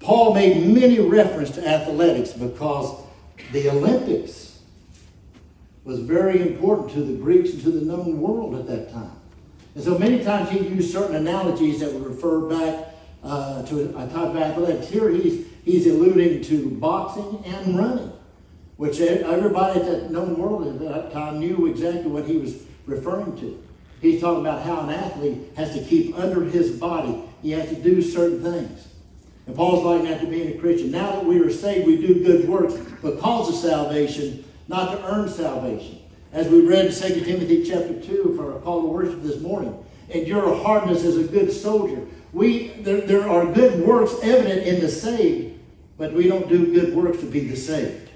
Paul 0.00 0.34
made 0.34 0.66
many 0.66 0.98
reference 0.98 1.52
to 1.52 1.66
athletics 1.66 2.32
because 2.32 3.00
the 3.52 3.70
Olympics 3.70 4.58
was 5.84 6.00
very 6.00 6.40
important 6.40 6.90
to 6.92 7.02
the 7.02 7.14
Greeks 7.14 7.52
and 7.52 7.62
to 7.62 7.70
the 7.70 7.84
known 7.84 8.20
world 8.20 8.56
at 8.56 8.66
that 8.66 8.92
time. 8.92 9.16
And 9.74 9.84
so 9.84 9.96
many 9.98 10.24
times 10.24 10.50
he 10.50 10.58
used 10.58 10.92
certain 10.92 11.14
analogies 11.14 11.78
that 11.80 11.92
would 11.92 12.04
refer 12.04 12.40
back 12.40 12.88
uh, 13.22 13.62
to 13.64 13.90
a 13.98 14.06
type 14.06 14.28
of 14.28 14.36
athletics. 14.36 14.88
Here 14.88 15.10
he's, 15.10 15.46
he's 15.64 15.86
alluding 15.86 16.42
to 16.44 16.70
boxing 16.70 17.42
and 17.44 17.78
running, 17.78 18.12
which 18.76 19.00
everybody 19.00 19.80
at 19.80 19.86
that 19.86 20.10
known 20.10 20.36
world 20.38 20.66
at 20.66 20.78
that 20.80 21.12
time 21.12 21.38
knew 21.38 21.66
exactly 21.66 22.10
what 22.10 22.26
he 22.26 22.36
was 22.36 22.62
referring 22.86 23.38
to. 23.40 23.62
He's 24.00 24.20
talking 24.20 24.40
about 24.40 24.62
how 24.62 24.80
an 24.80 24.90
athlete 24.90 25.52
has 25.56 25.74
to 25.74 25.84
keep 25.84 26.16
under 26.18 26.44
his 26.44 26.70
body. 26.70 27.22
He 27.42 27.50
has 27.50 27.68
to 27.68 27.76
do 27.76 28.00
certain 28.00 28.42
things. 28.42 28.88
And 29.46 29.56
Paul's 29.56 29.84
like 29.84 30.20
to 30.20 30.26
being 30.26 30.56
a 30.56 30.60
Christian. 30.60 30.90
Now 30.90 31.12
that 31.12 31.24
we 31.24 31.40
are 31.40 31.50
saved, 31.50 31.86
we 31.86 31.96
do 31.96 32.24
good 32.24 32.48
works 32.48 32.74
but 33.02 33.16
because 33.16 33.48
of 33.48 33.54
salvation, 33.56 34.44
not 34.68 34.92
to 34.92 35.04
earn 35.06 35.28
salvation. 35.28 35.98
As 36.32 36.48
we 36.48 36.60
read 36.60 36.86
in 36.86 36.92
2 36.92 37.24
Timothy 37.24 37.64
chapter 37.64 38.00
2 38.00 38.34
for 38.36 38.52
our 38.52 38.60
call 38.60 38.82
to 38.82 38.88
worship 38.88 39.22
this 39.22 39.40
morning, 39.40 39.84
endure 40.10 40.54
hardness 40.62 41.04
as 41.04 41.16
a 41.16 41.24
good 41.24 41.52
soldier. 41.52 42.06
We 42.32 42.68
there, 42.68 43.00
there 43.00 43.28
are 43.28 43.44
good 43.52 43.86
works 43.86 44.14
evident 44.22 44.66
in 44.66 44.80
the 44.80 44.88
saved, 44.88 45.58
but 45.98 46.12
we 46.12 46.28
don't 46.28 46.48
do 46.48 46.72
good 46.72 46.94
works 46.94 47.18
to 47.18 47.26
be 47.26 47.40
the 47.40 47.56
saved. 47.56 48.10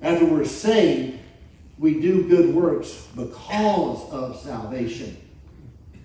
After 0.00 0.24
we're 0.24 0.44
saved, 0.44 1.18
we 1.78 2.00
do 2.00 2.28
good 2.28 2.54
works 2.54 3.08
because 3.16 4.10
of 4.10 4.38
salvation, 4.40 5.16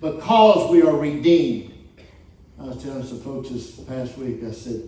because 0.00 0.70
we 0.70 0.82
are 0.82 0.96
redeemed. 0.96 1.74
I 2.58 2.64
was 2.64 2.82
telling 2.82 3.04
some 3.04 3.20
folks 3.20 3.50
this 3.50 3.70
past 3.80 4.18
week, 4.18 4.42
I 4.44 4.50
said, 4.50 4.82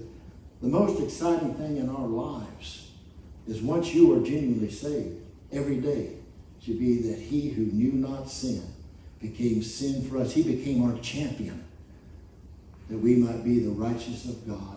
the 0.61 0.69
most 0.69 1.03
exciting 1.03 1.55
thing 1.55 1.79
in 1.79 1.89
our 1.89 2.07
lives 2.07 2.91
is 3.49 3.63
once 3.63 3.95
you 3.95 4.15
are 4.15 4.25
genuinely 4.25 4.71
saved, 4.71 5.21
every 5.51 5.77
day 5.77 6.17
should 6.61 6.79
be 6.79 7.03
that 7.03 7.19
he 7.19 7.49
who 7.49 7.63
knew 7.63 7.93
not 7.93 8.31
sin 8.31 8.63
became 9.21 9.63
sin 9.63 10.09
for 10.09 10.19
us. 10.19 10.33
He 10.33 10.43
became 10.43 10.83
our 10.83 10.99
champion, 10.99 11.65
that 12.93 12.99
we 12.99 13.17
might 13.17 13.43
be 13.43 13.59
the 13.61 13.71
righteousness 13.71 14.27
of 14.27 14.47
God. 14.47 14.77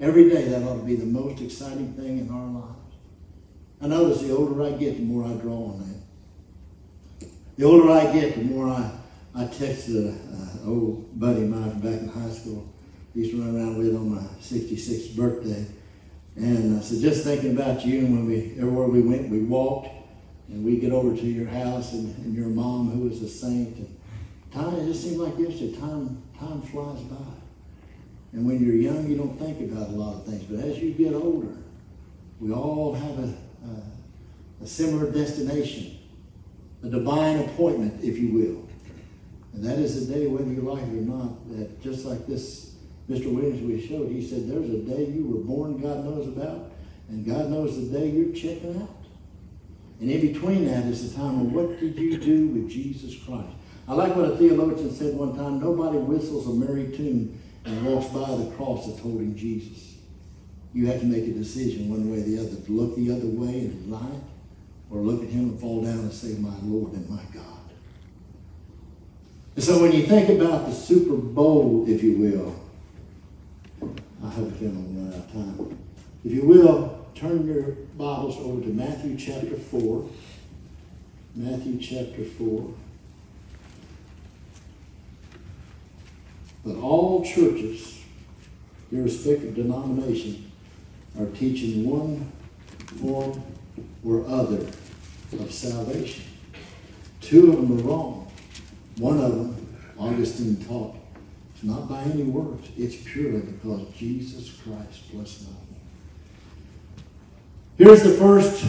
Every 0.00 0.30
day 0.30 0.48
that 0.48 0.62
ought 0.62 0.78
to 0.78 0.82
be 0.82 0.96
the 0.96 1.04
most 1.04 1.42
exciting 1.42 1.92
thing 1.92 2.20
in 2.20 2.30
our 2.30 2.46
lives. 2.46 2.96
I 3.82 3.88
notice 3.88 4.22
the 4.22 4.34
older 4.34 4.62
I 4.62 4.70
get, 4.70 4.96
the 4.96 5.02
more 5.02 5.28
I 5.28 5.34
draw 5.34 5.72
on 5.72 5.80
that. 7.20 7.28
The 7.58 7.64
older 7.64 7.90
I 7.90 8.10
get, 8.14 8.36
the 8.36 8.44
more 8.44 8.68
I, 8.68 8.90
I 9.34 9.44
text 9.44 9.88
an 9.88 10.08
uh, 10.64 10.70
old 10.70 11.20
buddy 11.20 11.42
of 11.42 11.50
mine 11.50 11.70
from 11.70 11.80
back 11.80 12.00
in 12.00 12.08
high 12.08 12.30
school. 12.30 12.66
He 13.12 13.20
used 13.20 13.32
to 13.32 13.42
run 13.42 13.54
around 13.54 13.76
with 13.76 13.94
on 13.94 14.14
my 14.14 14.22
66th 14.40 15.14
birthday. 15.14 15.66
And 16.36 16.78
I 16.78 16.80
said, 16.80 17.02
just 17.02 17.24
thinking 17.24 17.52
about 17.52 17.84
you, 17.84 17.98
and 17.98 18.16
when 18.16 18.26
we, 18.26 18.52
everywhere 18.52 18.88
we 18.88 19.02
went, 19.02 19.28
we 19.28 19.40
walked, 19.40 19.90
and 20.48 20.64
we 20.64 20.78
get 20.78 20.92
over 20.92 21.14
to 21.14 21.26
your 21.26 21.48
house, 21.48 21.92
and, 21.92 22.16
and 22.24 22.34
your 22.34 22.48
mom, 22.48 22.90
who 22.90 23.00
was 23.00 23.20
a 23.20 23.28
saint, 23.28 23.76
and 23.76 24.00
time, 24.50 24.74
it 24.76 24.86
just 24.86 25.02
seemed 25.02 25.18
like 25.18 25.38
yesterday, 25.38 25.76
time, 25.78 26.22
time 26.38 26.62
flies 26.62 27.00
by. 27.02 27.16
And 28.32 28.46
when 28.46 28.64
you're 28.64 28.74
young, 28.74 29.08
you 29.08 29.16
don't 29.16 29.38
think 29.38 29.70
about 29.70 29.88
a 29.88 29.92
lot 29.92 30.16
of 30.16 30.26
things, 30.26 30.42
but 30.44 30.60
as 30.60 30.78
you 30.78 30.92
get 30.92 31.14
older, 31.14 31.56
we 32.40 32.52
all 32.52 32.94
have 32.94 33.18
a, 33.18 33.34
uh, 33.64 34.62
a 34.62 34.66
similar 34.66 35.10
destination, 35.10 35.98
a 36.82 36.88
divine 36.88 37.40
appointment, 37.40 38.02
if 38.04 38.18
you 38.18 38.28
will. 38.28 38.68
And 39.54 39.64
that 39.64 39.78
is 39.78 40.06
the 40.06 40.14
day, 40.14 40.26
whether 40.26 40.50
you 40.50 40.60
like 40.60 40.82
it 40.82 40.88
or 40.88 41.16
not, 41.16 41.56
that 41.56 41.80
just 41.82 42.04
like 42.04 42.26
this 42.26 42.74
Mr. 43.08 43.32
Williams, 43.32 43.62
we 43.62 43.86
showed, 43.86 44.10
he 44.10 44.26
said, 44.26 44.48
there's 44.48 44.68
a 44.68 44.78
day 44.78 45.06
you 45.06 45.26
were 45.26 45.42
born 45.42 45.80
God 45.80 46.04
knows 46.04 46.26
about, 46.26 46.72
and 47.08 47.24
God 47.24 47.50
knows 47.50 47.76
the 47.76 47.98
day 47.98 48.10
you're 48.10 48.34
checking 48.34 48.82
out. 48.82 48.90
And 50.00 50.10
in 50.10 50.32
between 50.32 50.66
that 50.66 50.84
is 50.86 51.12
the 51.12 51.16
time 51.16 51.40
of 51.40 51.52
what 51.52 51.78
did 51.80 51.96
you 51.96 52.18
do 52.18 52.48
with 52.48 52.68
Jesus 52.68 53.16
Christ? 53.24 53.48
I 53.88 53.94
like 53.94 54.16
what 54.16 54.24
a 54.30 54.36
theologian 54.36 54.92
said 54.92 55.14
one 55.14 55.36
time 55.36 55.60
nobody 55.60 55.98
whistles 55.98 56.46
a 56.48 56.50
merry 56.50 56.88
tune 56.96 57.40
and 57.64 57.86
walks 57.86 58.06
by 58.06 58.34
the 58.36 58.50
cross 58.56 58.86
that's 58.86 59.00
holding 59.00 59.36
Jesus. 59.36 59.94
You 60.74 60.86
have 60.88 61.00
to 61.00 61.06
make 61.06 61.24
a 61.24 61.32
decision 61.32 61.88
one 61.88 62.10
way 62.10 62.18
or 62.18 62.22
the 62.22 62.38
other 62.38 62.56
to 62.56 62.72
look 62.72 62.96
the 62.96 63.10
other 63.10 63.26
way 63.26 63.60
and 63.60 63.90
lie, 63.90 64.20
or 64.90 64.98
look 65.00 65.22
at 65.22 65.28
him 65.28 65.50
and 65.50 65.60
fall 65.60 65.82
down 65.82 66.00
and 66.00 66.12
say, 66.12 66.34
My 66.34 66.54
Lord 66.62 66.92
and 66.92 67.08
my 67.08 67.22
God. 67.32 67.44
And 69.54 69.64
so 69.64 69.80
when 69.80 69.92
you 69.92 70.02
think 70.06 70.28
about 70.28 70.66
the 70.66 70.72
Super 70.72 71.16
Bowl, 71.16 71.86
if 71.88 72.02
you 72.02 72.18
will, 72.18 72.60
I 74.22 74.30
hope 74.30 74.52
I 74.56 74.64
don't 74.64 74.96
run 74.96 75.12
out 75.12 75.18
of 75.18 75.32
time. 75.32 75.78
If 76.24 76.32
you 76.32 76.44
will, 76.44 77.06
turn 77.14 77.46
your 77.46 77.72
Bibles 77.96 78.36
over 78.38 78.60
to 78.60 78.68
Matthew 78.68 79.16
chapter 79.16 79.56
4. 79.56 80.08
Matthew 81.36 81.78
chapter 81.78 82.24
4. 82.24 82.74
But 86.66 86.78
all 86.78 87.24
churches, 87.24 88.00
irrespective 88.90 89.50
of 89.50 89.54
denomination, 89.54 90.50
are 91.16 91.26
teaching 91.26 91.88
one 91.88 92.32
form 93.00 93.40
or 94.04 94.26
other 94.26 94.66
of 95.38 95.52
salvation. 95.52 96.24
Two 97.20 97.52
of 97.52 97.68
them 97.68 97.78
are 97.78 97.82
wrong. 97.82 98.32
One 98.98 99.20
of 99.20 99.30
them, 99.30 99.76
Augustine 99.96 100.56
taught, 100.66 100.96
it's 101.54 101.62
not 101.62 101.88
by 101.88 102.02
any 102.02 102.24
works, 102.24 102.68
it's 102.76 102.96
purely 102.96 103.40
because 103.40 103.86
Jesus 103.96 104.50
Christ 104.62 105.10
plus 105.12 105.42
nothing. 105.42 105.76
Here's 107.78 108.02
the 108.02 108.12
first 108.12 108.64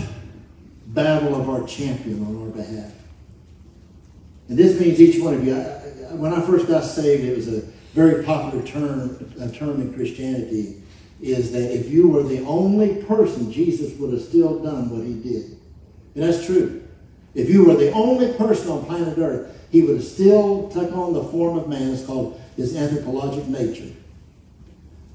battle 0.88 1.40
of 1.40 1.50
our 1.50 1.66
champion 1.66 2.24
on 2.26 2.44
our 2.44 2.50
behalf. 2.50 2.92
And 4.50 4.58
this 4.58 4.80
means 4.80 5.02
each 5.02 5.20
one 5.22 5.34
of 5.34 5.44
you. 5.44 5.56
I, 5.56 6.14
when 6.14 6.34
I 6.34 6.42
first 6.42 6.68
got 6.68 6.84
saved, 6.84 7.24
it 7.24 7.36
was 7.36 7.48
a 7.48 7.77
very 7.98 8.24
popular 8.24 8.64
term, 8.64 9.52
term 9.54 9.82
in 9.82 9.92
Christianity, 9.92 10.84
is 11.20 11.52
that 11.52 11.76
if 11.76 11.90
you 11.90 12.08
were 12.08 12.22
the 12.22 12.46
only 12.46 13.02
person, 13.04 13.52
Jesus 13.52 13.98
would 13.98 14.14
have 14.14 14.22
still 14.22 14.60
done 14.60 14.92
what 14.92 15.04
he 15.04 15.16
did. 15.16 15.58
And 16.14 16.24
that's 16.24 16.46
true. 16.46 16.84
If 17.34 17.50
you 17.50 17.66
were 17.66 17.74
the 17.74 17.92
only 17.94 18.34
person 18.34 18.70
on 18.70 18.86
planet 18.86 19.18
Earth, 19.18 19.68
he 19.72 19.82
would 19.82 19.96
have 19.96 20.06
still 20.06 20.70
took 20.70 20.92
on 20.94 21.14
the 21.14 21.24
form 21.24 21.58
of 21.58 21.68
man. 21.68 21.92
It's 21.92 22.06
called 22.06 22.40
his 22.56 22.76
anthropologic 22.76 23.48
nature. 23.48 23.92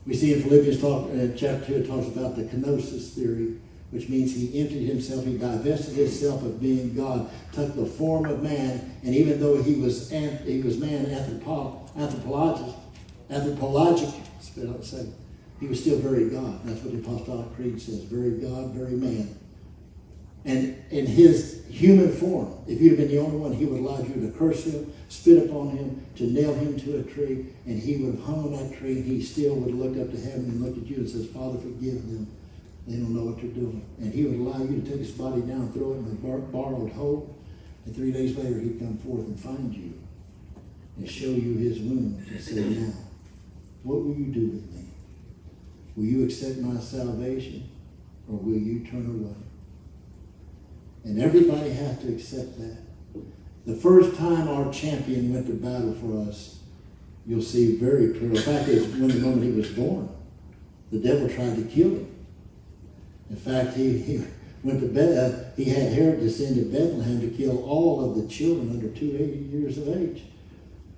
We 0.05 0.15
see 0.15 0.35
in 0.35 0.43
Philippians 0.43 0.81
talk, 0.81 1.09
uh, 1.11 1.29
chapter 1.37 1.67
2, 1.67 1.75
it 1.75 1.87
talks 1.87 2.09
about 2.09 2.35
the 2.35 2.43
kenosis 2.43 3.11
theory, 3.11 3.61
which 3.93 4.09
means 4.09 4.35
he 4.35 4.61
emptied 4.61 4.89
himself, 4.89 5.25
he 5.25 5.39
divested 5.39 5.95
himself 5.95 6.43
of 6.43 6.61
being 6.61 6.95
God, 6.95 7.31
took 7.53 7.77
the 7.77 7.87
form 7.87 8.27
of 8.27 8.43
man, 8.43 8.97
and 9.05 9.15
even 9.15 9.39
though 9.39 9.63
he 9.63 9.77
was 9.77 10.11
he 10.11 10.61
was 10.63 10.79
man 10.79 11.07
anthropo, 11.07 11.82
anthropologic, 11.97 12.75
anthropologic, 13.31 14.11
say, 14.83 15.07
he 15.61 15.67
was 15.67 15.81
still 15.81 15.99
very 15.99 16.29
God. 16.29 16.61
That's 16.65 16.83
what 16.83 16.93
the 16.93 16.99
Apostolic 16.99 17.55
Creed 17.55 17.81
says: 17.81 18.01
very 18.05 18.33
God, 18.33 18.71
very 18.71 18.97
man. 18.97 19.39
And 20.45 20.77
in 20.91 21.07
his 21.07 21.65
human 21.71 22.13
form, 22.13 22.53
if 22.67 22.81
you'd 22.81 22.99
have 22.99 22.99
been 22.99 23.09
the 23.09 23.19
only 23.19 23.37
one, 23.37 23.53
he 23.53 23.65
would 23.65 23.81
allow 23.81 24.03
you 24.03 24.15
to 24.15 24.37
curse 24.37 24.65
him, 24.65 24.93
spit 25.09 25.49
upon 25.49 25.71
him, 25.71 26.05
to 26.17 26.25
nail 26.25 26.53
him 26.53 26.79
to 26.81 26.99
a 26.99 27.03
tree, 27.05 27.47
and 27.65 27.79
he 27.81 27.99
would 27.99 28.17
have 28.17 28.25
hung 28.25 28.45
on 28.47 28.53
that 28.53 28.77
tree, 28.77 28.99
and 28.99 29.05
he 29.05 29.23
still 29.23 29.55
would 29.55 29.71
have 29.71 29.79
looked 29.79 29.99
up 30.01 30.11
to 30.11 30.21
heaven 30.21 30.47
and 30.47 30.61
looked 30.61 30.79
at 30.79 30.87
you 30.87 30.97
and 30.97 31.09
says, 31.09 31.29
Father, 31.29 31.59
forgive 31.59 31.95
them. 32.11 32.27
They 32.89 32.97
don't 32.97 33.15
know 33.15 33.27
what 33.27 33.37
they're 33.37 33.53
doing. 33.53 33.87
And 34.01 34.13
he 34.13 34.25
would 34.25 34.35
allow 34.35 34.59
you 34.59 34.81
to 34.81 34.91
take 34.91 34.99
his 34.99 35.13
body 35.13 35.43
down, 35.43 35.73
throw 35.73 35.93
it 35.93 35.99
in 35.99 36.11
a 36.11 36.39
borrowed 36.51 36.91
hole, 36.91 37.39
and 37.85 37.95
three 37.95 38.11
days 38.11 38.37
later 38.37 38.59
he'd 38.59 38.81
come 38.81 38.99
forth 38.99 39.21
and 39.21 39.39
find 39.39 39.73
you 39.73 39.95
and 40.97 41.09
show 41.09 41.27
you 41.27 41.57
his 41.57 41.81
wounds 41.81 42.29
and 42.29 42.41
say, 42.41 42.61
Now, 42.61 42.93
what 43.83 44.03
will 44.03 44.15
you 44.15 44.27
do 44.27 44.47
with 44.49 44.73
me? 44.73 44.85
Will 45.97 46.05
you 46.05 46.25
accept 46.25 46.59
my 46.59 46.81
salvation, 46.81 47.69
or 48.29 48.39
will 48.39 48.59
you 48.59 48.87
turn 48.87 49.07
away? 49.07 49.35
And 51.05 51.21
everybody 51.21 51.71
has 51.71 51.99
to 52.01 52.09
accept 52.13 52.59
that. 52.59 52.79
The 53.67 53.75
first 53.75 54.17
time 54.17 54.49
our 54.49 54.73
champion 54.73 55.33
went 55.33 55.47
to 55.47 55.55
battle 55.55 55.95
for 55.95 56.29
us, 56.29 56.59
you'll 57.27 57.43
see 57.43 57.77
very 57.77 58.11
clearly. 58.11 58.37
In 58.37 58.43
fact, 58.43 58.69
it's 58.69 58.87
when 58.87 59.09
the 59.09 59.15
moment 59.21 59.45
he 59.45 59.53
was 59.53 59.69
born. 59.71 60.09
The 60.91 60.99
devil 60.99 61.29
tried 61.29 61.57
to 61.57 61.63
kill 61.63 61.91
him. 61.91 62.09
In 63.31 63.37
fact, 63.37 63.77
he, 63.77 63.99
he 63.99 64.25
went 64.63 64.81
to 64.81 64.89
bed, 64.89 65.17
uh, 65.17 65.45
he 65.57 65.65
had 65.65 65.93
Herod 65.93 66.21
descend 66.21 66.57
to 66.57 66.65
Bethlehem 66.65 67.21
to 67.21 67.29
kill 67.29 67.65
all 67.65 68.05
of 68.05 68.21
the 68.21 68.29
children 68.29 68.71
under 68.71 68.89
two 68.89 69.07
years 69.07 69.79
of 69.79 69.89
age. 69.89 70.25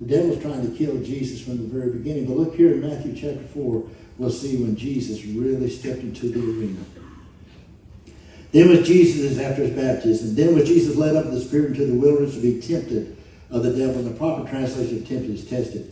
The 0.04 0.16
devil 0.16 0.30
was 0.30 0.42
trying 0.42 0.70
to 0.70 0.76
kill 0.76 1.02
Jesus 1.02 1.40
from 1.40 1.56
the 1.56 1.64
very 1.64 1.90
beginning. 1.90 2.26
But 2.26 2.36
look 2.36 2.54
here 2.54 2.72
in 2.72 2.82
Matthew 2.82 3.14
chapter 3.14 3.42
4, 3.54 3.84
we'll 4.18 4.30
see 4.30 4.58
when 4.58 4.76
Jesus 4.76 5.24
really 5.24 5.70
stepped 5.70 6.00
into 6.00 6.28
the 6.28 6.40
arena. 6.40 6.80
Then 8.52 8.68
was 8.68 8.86
Jesus 8.86 9.38
after 9.38 9.62
his 9.62 9.70
baptism. 9.70 10.34
Then 10.34 10.54
was 10.54 10.68
Jesus 10.68 10.96
led 10.96 11.16
up 11.16 11.30
the 11.30 11.40
Spirit 11.40 11.72
into 11.72 11.86
the 11.86 11.94
wilderness 11.94 12.34
to 12.34 12.40
be 12.42 12.60
tempted 12.60 13.16
of 13.50 13.62
the 13.62 13.70
devil. 13.70 13.96
And 13.96 14.06
the 14.06 14.18
proper 14.18 14.46
translation 14.48 14.98
of 14.98 15.08
tempted 15.08 15.30
is 15.30 15.48
tested. 15.48 15.90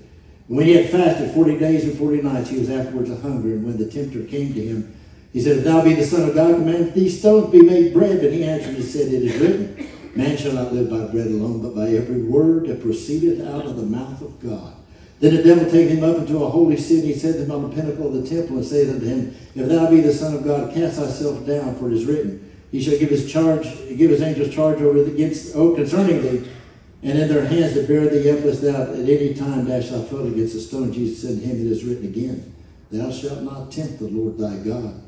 And 0.48 0.57
when 0.59 0.66
he 0.66 0.75
had 0.75 0.90
fasted 0.90 1.33
40 1.33 1.59
days 1.59 1.85
and 1.85 1.96
40 1.96 2.20
nights, 2.20 2.51
he 2.51 2.59
was 2.59 2.68
afterwards 2.68 3.09
a 3.09 3.16
hungry. 3.16 3.53
And 3.53 3.64
when 3.64 3.79
the 3.79 3.87
tempter 3.87 4.25
came 4.25 4.53
to 4.53 4.62
him, 4.62 4.94
he 5.33 5.40
said, 5.40 5.57
If 5.57 5.64
thou 5.64 5.83
be 5.83 5.94
the 5.94 6.05
Son 6.05 6.29
of 6.29 6.35
God, 6.35 6.57
command 6.57 6.92
these 6.92 7.18
stones 7.18 7.51
be 7.51 7.62
made 7.62 7.94
bread. 7.94 8.20
But 8.20 8.31
he 8.31 8.44
answered 8.44 8.75
and 8.75 8.85
said, 8.85 9.09
It 9.09 9.22
is 9.22 9.40
written, 9.40 9.88
Man 10.14 10.37
shall 10.37 10.53
not 10.53 10.72
live 10.72 10.90
by 10.90 11.11
bread 11.11 11.29
alone, 11.29 11.62
but 11.62 11.75
by 11.75 11.88
every 11.88 12.22
word 12.22 12.66
that 12.66 12.83
proceedeth 12.83 13.46
out 13.46 13.64
of 13.64 13.77
the 13.77 13.83
mouth 13.83 14.20
of 14.20 14.38
God. 14.40 14.75
Then 15.20 15.37
the 15.37 15.42
devil 15.42 15.70
taking 15.70 15.98
him 15.98 16.05
up 16.05 16.18
into 16.18 16.42
a 16.42 16.51
holy 16.51 16.77
city, 16.77 17.12
he 17.12 17.18
set 17.18 17.37
him 17.37 17.51
on 17.51 17.62
the 17.62 17.75
pinnacle 17.75 18.09
of 18.09 18.14
the 18.14 18.29
temple, 18.29 18.57
and 18.57 18.66
said 18.66 18.90
unto 18.90 19.07
him, 19.07 19.35
If 19.55 19.68
thou 19.68 19.88
be 19.88 20.01
the 20.01 20.12
Son 20.12 20.35
of 20.35 20.44
God, 20.44 20.75
cast 20.75 20.98
thyself 20.98 21.46
down, 21.46 21.77
for 21.77 21.90
it 21.90 21.94
is 21.94 22.05
written, 22.05 22.51
he 22.70 22.83
shall 22.83 22.98
give 22.98 23.11
his 23.11 23.31
charge, 23.31 23.64
give 23.96 24.11
his 24.11 24.20
angels 24.20 24.53
charge 24.53 24.83
over 24.83 25.03
against 25.05 25.55
oh, 25.55 25.75
concerning 25.75 26.22
thee, 26.22 26.51
and 27.03 27.18
in 27.18 27.29
their 27.29 27.46
hands 27.46 27.75
to 27.75 27.87
bear 27.87 28.09
thee 28.09 28.31
up, 28.31 28.44
lest 28.44 28.62
thou 28.62 28.83
at 28.83 28.98
any 28.98 29.33
time 29.33 29.64
dash 29.66 29.90
thy 29.90 30.03
foot 30.03 30.27
against 30.27 30.57
a 30.57 30.61
stone. 30.61 30.92
Jesus 30.92 31.22
said 31.22 31.40
to 31.40 31.46
him, 31.46 31.66
It 31.66 31.70
is 31.70 31.85
written 31.85 32.07
again, 32.07 32.53
Thou 32.90 33.11
shalt 33.11 33.42
not 33.42 33.70
tempt 33.70 33.98
the 33.98 34.09
Lord 34.09 34.38
thy 34.38 34.57
God. 34.57 35.03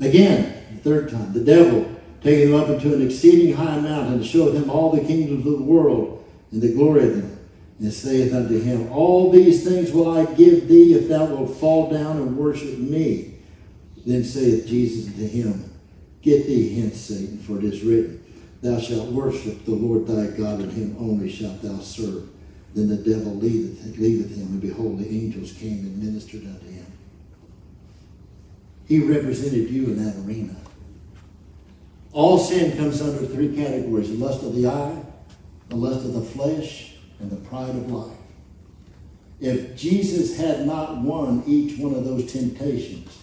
Again, 0.00 0.64
the 0.72 0.80
third 0.80 1.10
time, 1.10 1.32
the 1.32 1.44
devil 1.44 1.99
taking 2.22 2.48
him 2.48 2.54
up 2.54 2.68
into 2.68 2.94
an 2.94 3.04
exceeding 3.04 3.54
high 3.54 3.80
mountain, 3.80 4.14
and 4.14 4.26
showed 4.26 4.54
him 4.54 4.70
all 4.70 4.92
the 4.92 5.04
kingdoms 5.04 5.46
of 5.46 5.58
the 5.58 5.64
world 5.64 6.24
and 6.52 6.60
the 6.60 6.72
glory 6.72 7.04
of 7.04 7.16
them, 7.16 7.38
and 7.78 7.92
saith 7.92 8.34
unto 8.34 8.60
him, 8.60 8.90
All 8.92 9.30
these 9.30 9.64
things 9.64 9.92
will 9.92 10.10
I 10.10 10.24
give 10.34 10.68
thee 10.68 10.94
if 10.94 11.08
thou 11.08 11.26
wilt 11.26 11.56
fall 11.56 11.90
down 11.90 12.18
and 12.18 12.36
worship 12.36 12.78
me. 12.78 13.38
Then 14.04 14.24
saith 14.24 14.66
Jesus 14.66 15.12
unto 15.12 15.26
him, 15.26 15.70
Get 16.22 16.46
thee 16.46 16.80
hence, 16.80 16.98
Satan, 16.98 17.38
for 17.38 17.58
it 17.58 17.64
is 17.64 17.82
written, 17.82 18.22
Thou 18.62 18.78
shalt 18.78 19.10
worship 19.12 19.64
the 19.64 19.72
Lord 19.72 20.06
thy 20.06 20.36
God, 20.36 20.60
and 20.60 20.72
him 20.72 20.96
only 20.98 21.30
shalt 21.30 21.62
thou 21.62 21.78
serve. 21.78 22.28
Then 22.74 22.88
the 22.88 22.96
devil 22.96 23.34
leaveth, 23.34 23.98
leaveth 23.98 24.36
him, 24.36 24.48
and 24.48 24.60
behold, 24.60 24.98
the 24.98 25.08
angels 25.08 25.52
came 25.52 25.78
and 25.78 26.02
ministered 26.02 26.44
unto 26.44 26.66
him. 26.66 26.86
He 28.86 29.00
represented 29.00 29.70
you 29.70 29.86
in 29.86 30.04
that 30.04 30.16
arena. 30.26 30.56
All 32.12 32.38
sin 32.38 32.76
comes 32.76 33.00
under 33.00 33.24
three 33.26 33.54
categories 33.54 34.10
the 34.10 34.24
lust 34.24 34.42
of 34.42 34.54
the 34.54 34.66
eye, 34.66 35.02
the 35.68 35.76
lust 35.76 36.04
of 36.04 36.14
the 36.14 36.22
flesh, 36.22 36.94
and 37.20 37.30
the 37.30 37.36
pride 37.36 37.70
of 37.70 37.90
life. 37.90 38.16
If 39.40 39.76
Jesus 39.76 40.36
had 40.36 40.66
not 40.66 40.98
won 40.98 41.42
each 41.46 41.78
one 41.78 41.94
of 41.94 42.04
those 42.04 42.30
temptations, 42.30 43.16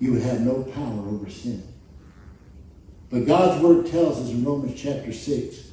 you 0.00 0.12
would 0.12 0.22
have 0.22 0.40
no 0.40 0.62
power 0.62 1.08
over 1.08 1.30
sin. 1.30 1.62
But 3.10 3.26
God's 3.26 3.62
word 3.62 3.86
tells 3.86 4.18
us 4.18 4.30
in 4.30 4.44
Romans 4.44 4.80
chapter 4.80 5.12
6, 5.12 5.70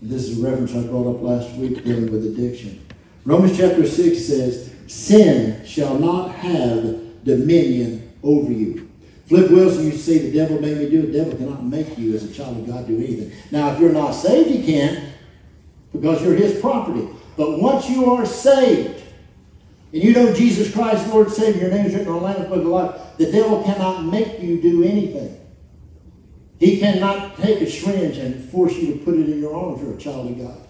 and 0.00 0.10
this 0.10 0.28
is 0.28 0.42
a 0.42 0.48
reference 0.48 0.74
I 0.74 0.86
brought 0.86 1.14
up 1.14 1.22
last 1.22 1.54
week 1.56 1.82
dealing 1.84 2.12
with 2.12 2.26
addiction. 2.26 2.86
Romans 3.24 3.56
chapter 3.56 3.86
6 3.86 4.24
says, 4.24 4.72
Sin 4.86 5.64
shall 5.66 5.98
not 5.98 6.34
have 6.36 7.24
dominion 7.24 8.12
over 8.22 8.52
you. 8.52 8.85
Flip 9.26 9.50
Wilson 9.50 9.86
used 9.86 9.98
to 9.98 10.02
say, 10.02 10.18
The 10.18 10.32
devil 10.32 10.60
made 10.60 10.78
me 10.78 10.88
do 10.88 11.00
it. 11.00 11.12
The 11.12 11.18
devil 11.18 11.36
cannot 11.36 11.64
make 11.64 11.98
you 11.98 12.14
as 12.14 12.24
a 12.24 12.32
child 12.32 12.58
of 12.58 12.66
God 12.66 12.86
do 12.86 12.96
anything. 12.96 13.32
Now, 13.50 13.72
if 13.72 13.80
you're 13.80 13.92
not 13.92 14.12
saved, 14.12 14.50
he 14.50 14.64
can, 14.64 15.12
because 15.92 16.22
you're 16.22 16.34
his 16.34 16.60
property. 16.60 17.08
But 17.36 17.60
once 17.60 17.88
you 17.90 18.12
are 18.12 18.24
saved, 18.24 19.02
and 19.92 20.02
you 20.02 20.12
know 20.12 20.32
Jesus 20.32 20.72
Christ, 20.72 21.08
Lord 21.08 21.30
Savior, 21.30 21.62
your 21.62 21.70
name 21.70 21.86
is 21.86 21.94
written 21.94 22.08
on 22.08 22.20
the 22.20 22.24
Lamb's 22.24 22.48
Book 22.48 22.58
of 22.58 22.66
Life, 22.66 23.00
the 23.18 23.30
devil 23.30 23.62
cannot 23.62 24.04
make 24.04 24.40
you 24.40 24.60
do 24.60 24.84
anything. 24.84 25.40
He 26.58 26.78
cannot 26.78 27.36
take 27.36 27.60
a 27.60 27.70
syringe 27.70 28.16
and 28.18 28.48
force 28.50 28.74
you 28.76 28.94
to 28.94 28.98
put 29.04 29.14
it 29.14 29.28
in 29.28 29.40
your 29.40 29.54
arm 29.54 29.74
if 29.74 29.82
you're 29.82 29.94
a 29.94 29.98
child 29.98 30.30
of 30.30 30.38
God. 30.38 30.60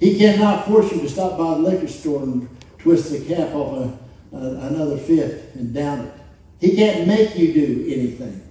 He 0.00 0.18
cannot 0.18 0.66
force 0.66 0.90
you 0.92 1.00
to 1.00 1.08
stop 1.08 1.38
by 1.38 1.54
the 1.54 1.60
liquor 1.60 1.88
store 1.88 2.22
and 2.22 2.48
twist 2.78 3.10
the 3.10 3.20
cap 3.20 3.54
off 3.54 3.78
a 3.78 4.06
uh, 4.36 4.38
another 4.38 4.98
fifth 4.98 5.54
and 5.54 5.72
down 5.72 6.00
it. 6.00 6.12
He 6.60 6.74
can't 6.74 7.06
make 7.06 7.36
you 7.36 7.52
do 7.52 7.84
anything. 7.88 8.42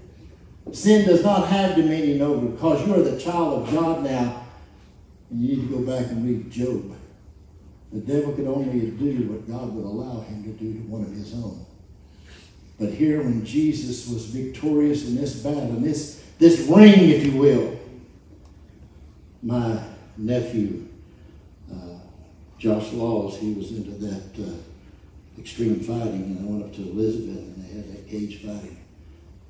Sin 0.72 1.08
does 1.08 1.24
not 1.24 1.48
have 1.48 1.76
dominion 1.76 2.22
over 2.22 2.48
because 2.48 2.86
you're 2.88 3.02
the 3.02 3.20
child 3.20 3.64
of 3.68 3.74
God 3.74 4.04
now. 4.04 4.46
And 5.30 5.42
you 5.42 5.56
need 5.56 5.70
to 5.70 5.78
go 5.78 5.82
back 5.82 6.12
and 6.12 6.26
read 6.26 6.52
Job. 6.52 6.96
The 7.92 8.00
devil 8.00 8.34
could 8.34 8.48
only 8.48 8.92
do 8.92 9.30
what 9.30 9.48
God 9.48 9.74
would 9.74 9.86
allow 9.86 10.22
him 10.22 10.44
to 10.44 10.50
do 10.50 10.74
to 10.74 10.80
one 10.82 11.02
of 11.02 11.12
his 11.12 11.34
own. 11.34 11.66
But 12.80 12.90
here, 12.90 13.20
when 13.20 13.46
Jesus 13.46 14.08
was 14.10 14.26
victorious 14.26 15.08
in 15.08 15.16
this 15.16 15.42
battle, 15.42 15.62
in 15.62 15.82
this, 15.82 16.24
this 16.38 16.68
ring, 16.68 17.10
if 17.10 17.26
you 17.26 17.40
will, 17.40 17.80
my 19.42 19.82
nephew, 20.18 20.88
uh, 21.72 22.00
Josh 22.58 22.92
Laws, 22.92 23.38
he 23.38 23.54
was 23.54 23.72
into 23.72 23.92
that 23.92 24.44
uh, 24.44 24.54
extreme 25.38 25.80
fighting, 25.80 26.24
and 26.24 26.40
I 26.40 26.52
went 26.52 26.64
up 26.64 26.74
to 26.76 26.82
Elizabeth, 26.82 27.38
and 27.38 27.64
they 27.64 27.76
had 27.76 27.94
that 27.94 28.10
cage 28.10 28.42
fighting. 28.42 28.78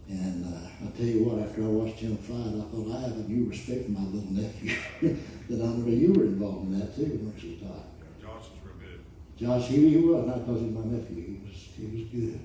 And 0.07 0.45
uh, 0.45 0.67
I'll 0.83 0.91
tell 0.91 1.05
you 1.05 1.23
what, 1.23 1.47
after 1.47 1.63
I 1.63 1.67
watched 1.67 1.99
him 1.99 2.17
fight, 2.17 2.53
I 2.53 2.63
thought, 2.69 2.95
I 2.95 3.01
have 3.01 3.17
a 3.17 3.27
new 3.29 3.49
respect 3.49 3.85
for 3.85 3.91
my 3.91 4.01
little 4.01 4.31
nephew. 4.31 4.75
that 5.49 5.61
I 5.61 5.67
know 5.67 5.87
you 5.87 6.13
were 6.13 6.25
involved 6.25 6.67
in 6.67 6.79
that 6.79 6.95
too, 6.95 7.19
weren't 7.23 7.43
you, 7.43 7.57
Todd? 7.57 7.83
Josh 8.21 8.49
real 8.63 8.75
good. 8.79 8.99
Josh, 9.37 9.67
he, 9.67 9.89
he 9.89 9.97
was, 9.97 10.27
not 10.27 10.45
because 10.45 10.61
he's 10.61 10.71
my 10.71 10.85
nephew, 10.85 11.23
he 11.23 11.41
was, 11.47 11.57
he 11.75 11.85
was 11.85 12.09
good. 12.09 12.39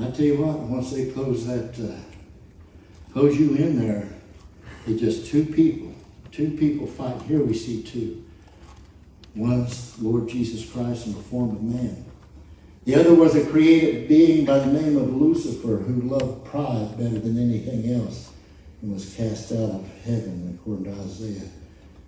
I 0.00 0.10
tell 0.10 0.26
you 0.26 0.42
what, 0.42 0.58
once 0.60 0.92
they 0.92 1.10
close 1.10 1.46
that, 1.46 1.78
uh, 1.78 3.12
close 3.12 3.38
you 3.38 3.54
in 3.54 3.78
there, 3.78 4.08
it's 4.86 5.00
just 5.00 5.26
two 5.26 5.44
people, 5.44 5.94
two 6.32 6.50
people 6.52 6.86
fighting. 6.86 7.20
Here 7.20 7.42
we 7.42 7.54
see 7.54 7.82
two. 7.82 8.24
One's 9.34 10.00
Lord 10.00 10.28
Jesus 10.28 10.68
Christ 10.70 11.06
in 11.06 11.14
the 11.14 11.22
form 11.22 11.50
of 11.50 11.62
man. 11.62 12.04
The 12.88 12.98
other 12.98 13.14
was 13.14 13.36
a 13.36 13.44
created 13.44 14.08
being 14.08 14.46
by 14.46 14.60
the 14.60 14.72
name 14.72 14.96
of 14.96 15.12
Lucifer 15.12 15.76
who 15.76 16.08
loved 16.08 16.46
pride 16.46 16.96
better 16.96 17.18
than 17.18 17.36
anything 17.36 17.92
else 17.92 18.30
and 18.80 18.94
was 18.94 19.14
cast 19.14 19.52
out 19.52 19.72
of 19.72 19.86
heaven 20.06 20.58
according 20.58 20.86
to 20.86 21.02
Isaiah 21.02 21.50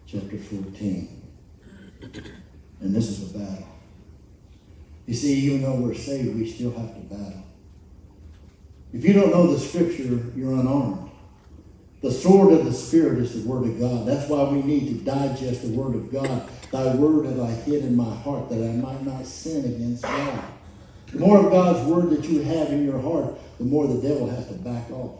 chapter 0.06 0.38
14. 0.38 1.22
And 2.80 2.96
this 2.96 3.10
is 3.10 3.28
a 3.28 3.38
battle. 3.38 3.68
You 5.04 5.12
see, 5.12 5.34
even 5.40 5.60
though 5.60 5.74
we're 5.74 5.92
saved, 5.92 6.34
we 6.34 6.50
still 6.50 6.70
have 6.70 6.94
to 6.94 7.00
battle. 7.14 7.44
If 8.94 9.04
you 9.04 9.12
don't 9.12 9.32
know 9.32 9.52
the 9.52 9.60
scripture, 9.60 10.18
you're 10.34 10.54
unarmed. 10.54 11.10
The 12.00 12.10
sword 12.10 12.54
of 12.54 12.64
the 12.64 12.72
Spirit 12.72 13.18
is 13.18 13.44
the 13.44 13.46
Word 13.46 13.68
of 13.68 13.78
God. 13.78 14.06
That's 14.06 14.30
why 14.30 14.44
we 14.44 14.62
need 14.62 14.88
to 14.88 15.04
digest 15.04 15.60
the 15.60 15.76
Word 15.76 15.94
of 15.94 16.10
God. 16.10 16.48
Thy 16.72 16.94
Word 16.94 17.26
have 17.26 17.40
I 17.40 17.50
hid 17.50 17.84
in 17.84 17.94
my 17.94 18.14
heart 18.22 18.48
that 18.48 18.66
I 18.66 18.72
might 18.72 19.04
not 19.04 19.26
sin 19.26 19.66
against 19.66 20.04
God. 20.04 20.49
The 21.12 21.18
more 21.18 21.44
of 21.44 21.50
God's 21.50 21.88
Word 21.88 22.10
that 22.10 22.28
you 22.28 22.42
have 22.42 22.70
in 22.70 22.84
your 22.84 23.00
heart, 23.00 23.34
the 23.58 23.64
more 23.64 23.86
the 23.86 24.00
devil 24.00 24.28
has 24.28 24.46
to 24.48 24.54
back 24.54 24.90
off. 24.90 25.18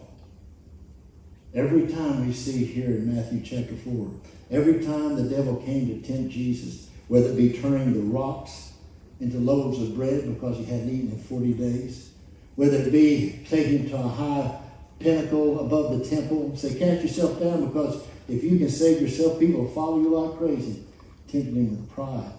Every 1.53 1.87
time 1.87 2.25
we 2.25 2.33
see 2.33 2.63
here 2.63 2.87
in 2.87 3.13
Matthew 3.13 3.41
chapter 3.41 3.75
4, 3.75 4.11
every 4.51 4.85
time 4.85 5.15
the 5.15 5.35
devil 5.35 5.57
came 5.57 5.87
to 5.87 6.07
tempt 6.07 6.31
Jesus, 6.31 6.89
whether 7.09 7.29
it 7.29 7.35
be 7.35 7.59
turning 7.59 7.93
the 7.93 7.99
rocks 7.99 8.71
into 9.19 9.37
loaves 9.37 9.81
of 9.81 9.95
bread 9.95 10.33
because 10.33 10.57
he 10.57 10.63
hadn't 10.63 10.89
eaten 10.89 11.11
in 11.11 11.19
40 11.19 11.53
days, 11.53 12.11
whether 12.55 12.77
it 12.77 12.91
be 12.91 13.45
taking 13.49 13.79
him 13.79 13.89
to 13.89 13.97
a 13.97 14.07
high 14.07 14.59
pinnacle 14.99 15.59
above 15.59 15.99
the 15.99 16.05
temple 16.05 16.45
and 16.45 16.59
say, 16.59 16.79
Cast 16.79 17.01
yourself 17.01 17.39
down 17.39 17.67
because 17.67 18.07
if 18.29 18.43
you 18.43 18.57
can 18.57 18.69
save 18.69 19.01
yourself, 19.01 19.39
people 19.39 19.61
will 19.61 19.71
follow 19.71 19.99
you 19.99 20.09
like 20.09 20.37
crazy, 20.37 20.83
tempting 21.27 21.55
him 21.55 21.71
with 21.71 21.91
pride. 21.91 22.31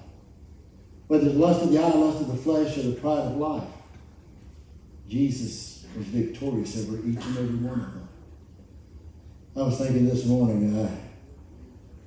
Whether 1.12 1.26
it's 1.26 1.36
lust 1.36 1.62
of 1.62 1.70
the 1.70 1.78
eye, 1.78 1.90
lust 1.90 2.22
of 2.22 2.28
the 2.28 2.38
flesh, 2.38 2.78
or 2.78 2.84
the 2.84 2.92
pride 2.92 3.26
of 3.26 3.36
life, 3.36 3.68
Jesus 5.06 5.84
was 5.94 6.06
victorious 6.06 6.88
over 6.88 7.06
each 7.06 7.22
and 7.22 7.36
every 7.36 7.56
one 7.56 7.80
of 7.80 7.92
them. 7.92 8.08
I 9.54 9.62
was 9.64 9.76
thinking 9.76 10.08
this 10.08 10.24
morning, 10.24 10.74
uh, 10.74 10.90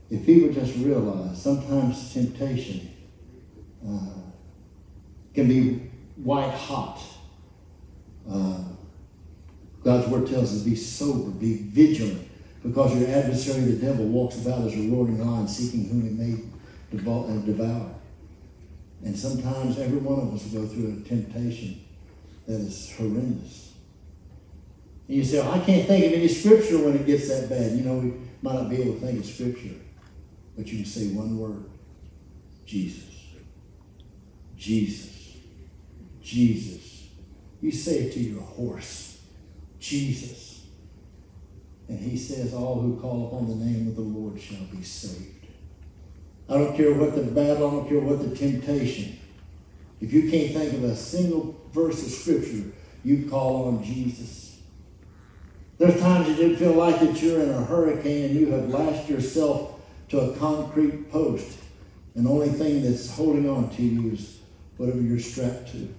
if 0.10 0.26
people 0.26 0.52
just 0.52 0.76
realize 0.78 1.40
sometimes 1.40 2.16
temptation 2.16 2.90
uh, 3.88 4.08
can 5.36 5.48
be 5.50 5.92
white 6.16 6.56
hot. 6.56 7.00
Uh, 8.28 8.58
God's 9.84 10.08
word 10.08 10.28
tells 10.28 10.52
us 10.52 10.64
be 10.64 10.76
sober, 10.76 11.30
be 11.30 11.58
vigilant, 11.58 12.28
because 12.64 13.00
your 13.00 13.08
adversary, 13.08 13.66
the 13.66 13.86
devil, 13.86 14.08
walks 14.08 14.38
about 14.38 14.62
as 14.62 14.74
a 14.74 14.90
roaring 14.90 15.24
lion, 15.24 15.48
seeking 15.48 15.90
whom 15.90 16.02
he 16.02 16.10
may 16.10 16.40
devour. 16.90 17.92
And 19.06 19.18
sometimes 19.18 19.78
every 19.78 20.00
one 20.00 20.20
of 20.20 20.34
us 20.34 20.52
will 20.52 20.64
go 20.64 20.68
through 20.68 21.00
a 21.00 21.08
temptation 21.08 21.80
that 22.48 22.60
is 22.60 22.92
horrendous. 22.98 23.74
And 25.08 25.18
you 25.18 25.24
say, 25.24 25.40
well, 25.40 25.52
I 25.52 25.60
can't 25.60 25.88
think 25.88 26.06
of 26.06 26.14
any 26.14 26.28
scripture 26.28 26.80
when 26.80 26.96
it 26.96 27.06
gets 27.06 27.30
that 27.30 27.48
bad. 27.48 27.74
You 27.74 27.84
know, 27.84 27.98
we 27.98 28.14
might 28.42 28.56
not 28.56 28.70
be 28.70 28.82
able 28.82 28.96
to 28.96 29.00
think 29.00 29.20
of 29.20 29.26
scripture, 29.26 29.76
but 30.58 30.68
you 30.68 30.78
can 30.80 30.86
say 30.86 31.08
one 31.10 31.38
word 31.38 31.70
Jesus. 32.66 33.14
Jesus. 34.58 35.36
Jesus. 36.20 37.10
You 37.62 37.72
say 37.72 38.06
it 38.06 38.14
to 38.14 38.20
your 38.20 38.42
horse. 38.42 39.22
Jesus. 39.80 40.66
And 41.88 42.00
he 42.00 42.18
says, 42.18 42.56
All 42.56 42.82
who 42.82 43.00
call 43.00 43.28
upon 43.28 43.48
the 43.48 43.66
name 43.66 43.88
of 43.88 43.96
the 43.96 44.02
Lord 44.02 44.42
shall 44.42 44.66
be 44.72 44.82
saved. 44.82 45.35
I 46.50 46.54
don't 46.54 46.76
care 46.76 46.94
what 46.94 47.16
the 47.16 47.24
battle, 47.24 47.68
I 47.68 47.72
don't 47.72 47.90
care 47.90 48.00
what 48.00 48.28
the 48.28 48.36
temptation. 48.36 49.20
If 50.02 50.14
you 50.14 50.30
can't 50.30 50.54
think 50.54 50.74
of 50.74 50.84
a 50.84 50.96
single 50.96 51.60
verse 51.72 52.06
of 52.06 52.12
scripture, 52.12 52.72
you 53.04 53.28
call 53.30 53.68
on 53.68 53.84
Jesus. 53.84 54.60
There's 55.78 56.00
times 56.00 56.28
you 56.30 56.36
didn't 56.36 56.58
feel 56.58 56.74
like 56.74 57.00
that 57.00 57.22
you're 57.22 57.42
in 57.42 57.50
a 57.50 57.64
hurricane 57.64 58.26
and 58.26 58.36
you 58.36 58.52
have 58.52 58.70
lashed 58.70 59.10
yourself 59.10 59.80
to 60.10 60.20
a 60.20 60.38
concrete 60.38 61.12
post. 61.12 61.60
And 62.16 62.26
the 62.26 62.30
only 62.30 62.50
thing 62.50 62.82
that's 62.82 63.14
holding 63.14 63.50
on 63.50 63.70
to 63.76 63.84
you 63.84 64.14
is 64.14 64.40
whatever 64.78 65.02
you're 65.02 65.20
strapped 65.20 65.72
to. 65.74 65.78
You 65.78 65.96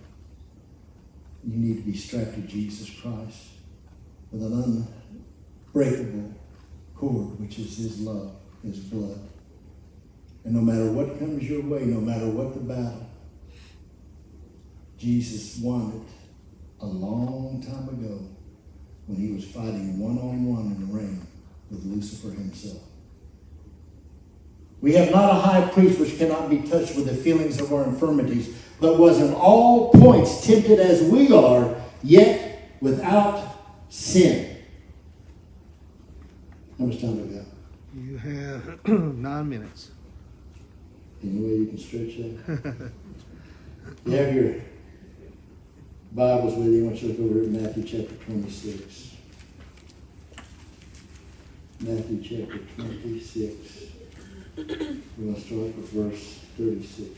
need 1.44 1.76
to 1.76 1.82
be 1.82 1.96
strapped 1.96 2.34
to 2.34 2.40
Jesus 2.40 2.90
Christ 2.90 3.48
with 4.32 4.42
an 4.42 4.86
unbreakable 5.74 6.34
cord, 6.96 7.38
which 7.38 7.58
is 7.58 7.76
His 7.76 8.00
love, 8.00 8.34
His 8.62 8.78
blood. 8.78 9.20
And 10.46 10.54
no 10.54 10.60
matter 10.60 10.92
what 10.92 11.18
comes 11.18 11.42
your 11.42 11.60
way, 11.62 11.86
no 11.86 12.00
matter 12.00 12.30
what 12.30 12.54
the 12.54 12.60
battle, 12.60 13.10
Jesus 14.96 15.58
won 15.58 15.90
it 15.92 16.12
a 16.80 16.86
long 16.86 17.60
time 17.60 17.88
ago 17.88 18.20
when 19.06 19.18
he 19.18 19.32
was 19.32 19.44
fighting 19.44 19.98
one 19.98 20.18
on 20.18 20.44
one 20.44 20.66
in 20.66 20.86
the 20.86 20.94
ring 20.94 21.26
with 21.68 21.84
Lucifer 21.84 22.28
himself. 22.28 22.80
We 24.80 24.92
have 24.92 25.10
not 25.10 25.30
a 25.30 25.34
high 25.34 25.68
priest 25.68 25.98
which 25.98 26.16
cannot 26.16 26.48
be 26.48 26.58
touched 26.58 26.94
with 26.94 27.06
the 27.06 27.14
feelings 27.16 27.60
of 27.60 27.72
our 27.72 27.82
infirmities, 27.82 28.56
but 28.80 29.00
was 29.00 29.20
in 29.20 29.34
all 29.34 29.90
points 29.90 30.46
tempted 30.46 30.78
as 30.78 31.02
we 31.02 31.32
are, 31.32 31.74
yet 32.04 32.70
without 32.80 33.42
sin. 33.88 34.58
How 36.78 36.84
much 36.84 37.00
time 37.00 37.16
do 37.16 37.24
we 37.24 37.34
have? 37.34 37.46
You 37.96 38.16
have 38.18 38.88
nine 39.16 39.48
minutes. 39.48 39.90
Any 41.22 41.40
way 41.40 41.56
you 41.56 41.66
can 41.66 41.78
stretch 41.78 42.16
that? 42.18 42.90
you 44.06 44.12
have 44.12 44.34
your 44.34 44.54
Bibles 46.12 46.54
with 46.56 46.68
you. 46.68 46.84
I 46.84 46.86
want 46.86 47.02
you 47.02 47.12
to 47.12 47.22
look 47.22 47.30
over 47.30 47.42
at 47.42 47.48
Matthew 47.48 47.84
chapter 47.84 48.14
26. 48.24 49.12
Matthew 51.80 52.22
chapter 52.22 52.58
26. 52.76 53.84
We're 54.56 54.64
going 54.64 55.34
to 55.34 55.40
start 55.40 55.76
with 55.76 55.90
verse 55.90 56.40
36. 56.56 57.10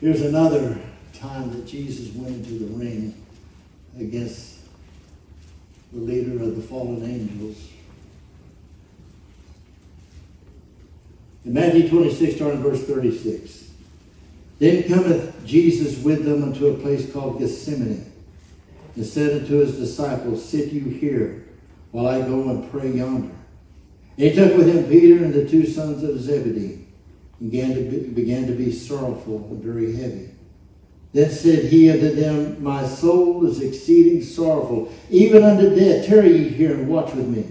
Here's 0.00 0.22
another 0.22 0.78
time 1.12 1.50
that 1.50 1.66
Jesus 1.66 2.14
went 2.14 2.34
into 2.36 2.64
the 2.64 2.72
ring 2.74 3.14
against 3.98 4.60
the 5.92 6.00
leader 6.00 6.42
of 6.42 6.56
the 6.56 6.62
fallen 6.62 7.04
angels. 7.04 7.68
In 11.44 11.54
Matthew 11.54 11.88
26, 11.88 12.36
starting 12.36 12.62
verse 12.62 12.84
36. 12.84 13.70
Then 14.58 14.82
cometh 14.84 15.44
Jesus 15.46 16.02
with 16.02 16.24
them 16.24 16.42
unto 16.42 16.68
a 16.68 16.74
place 16.74 17.10
called 17.10 17.38
Gethsemane, 17.38 18.12
and 18.94 19.06
said 19.06 19.42
unto 19.42 19.58
his 19.58 19.78
disciples, 19.78 20.46
Sit 20.46 20.72
you 20.72 20.84
here, 20.84 21.46
while 21.92 22.06
I 22.06 22.20
go 22.20 22.50
and 22.50 22.70
pray 22.70 22.90
yonder. 22.90 23.32
And 24.18 24.28
he 24.28 24.34
took 24.34 24.54
with 24.54 24.68
him 24.68 24.84
Peter 24.84 25.24
and 25.24 25.32
the 25.32 25.48
two 25.48 25.66
sons 25.66 26.02
of 26.02 26.20
Zebedee, 26.20 26.84
and 27.40 27.50
began 27.50 27.74
to 27.74 27.82
be, 27.82 27.98
began 28.10 28.46
to 28.46 28.52
be 28.52 28.70
sorrowful 28.70 29.36
and 29.50 29.62
very 29.62 29.96
heavy. 29.96 30.30
Then 31.12 31.30
said 31.30 31.64
he 31.64 31.90
unto 31.90 32.14
them, 32.14 32.62
My 32.62 32.86
soul 32.86 33.46
is 33.46 33.62
exceeding 33.62 34.22
sorrowful, 34.22 34.92
even 35.08 35.42
unto 35.42 35.74
death. 35.74 36.06
Tarry 36.06 36.36
ye 36.36 36.48
here 36.50 36.74
and 36.74 36.88
watch 36.88 37.14
with 37.14 37.26
me. 37.26 37.46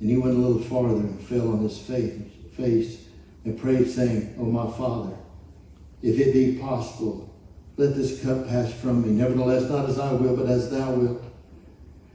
And 0.00 0.10
he 0.10 0.16
went 0.16 0.36
a 0.36 0.38
little 0.38 0.62
farther 0.62 0.94
and 0.94 1.20
fell 1.22 1.50
on 1.52 1.60
his 1.60 1.78
face, 1.78 2.20
face 2.58 3.06
and 3.44 3.58
prayed, 3.58 3.88
saying, 3.88 4.34
O 4.38 4.44
my 4.44 4.70
Father, 4.76 5.16
if 6.02 6.18
it 6.18 6.32
be 6.32 6.58
possible, 6.58 7.32
let 7.76 7.94
this 7.94 8.22
cup 8.22 8.48
pass 8.48 8.72
from 8.72 9.02
me. 9.02 9.10
Nevertheless, 9.10 9.70
not 9.70 9.88
as 9.88 9.98
I 9.98 10.12
will, 10.12 10.36
but 10.36 10.46
as 10.46 10.70
thou 10.70 10.92
wilt. 10.92 11.22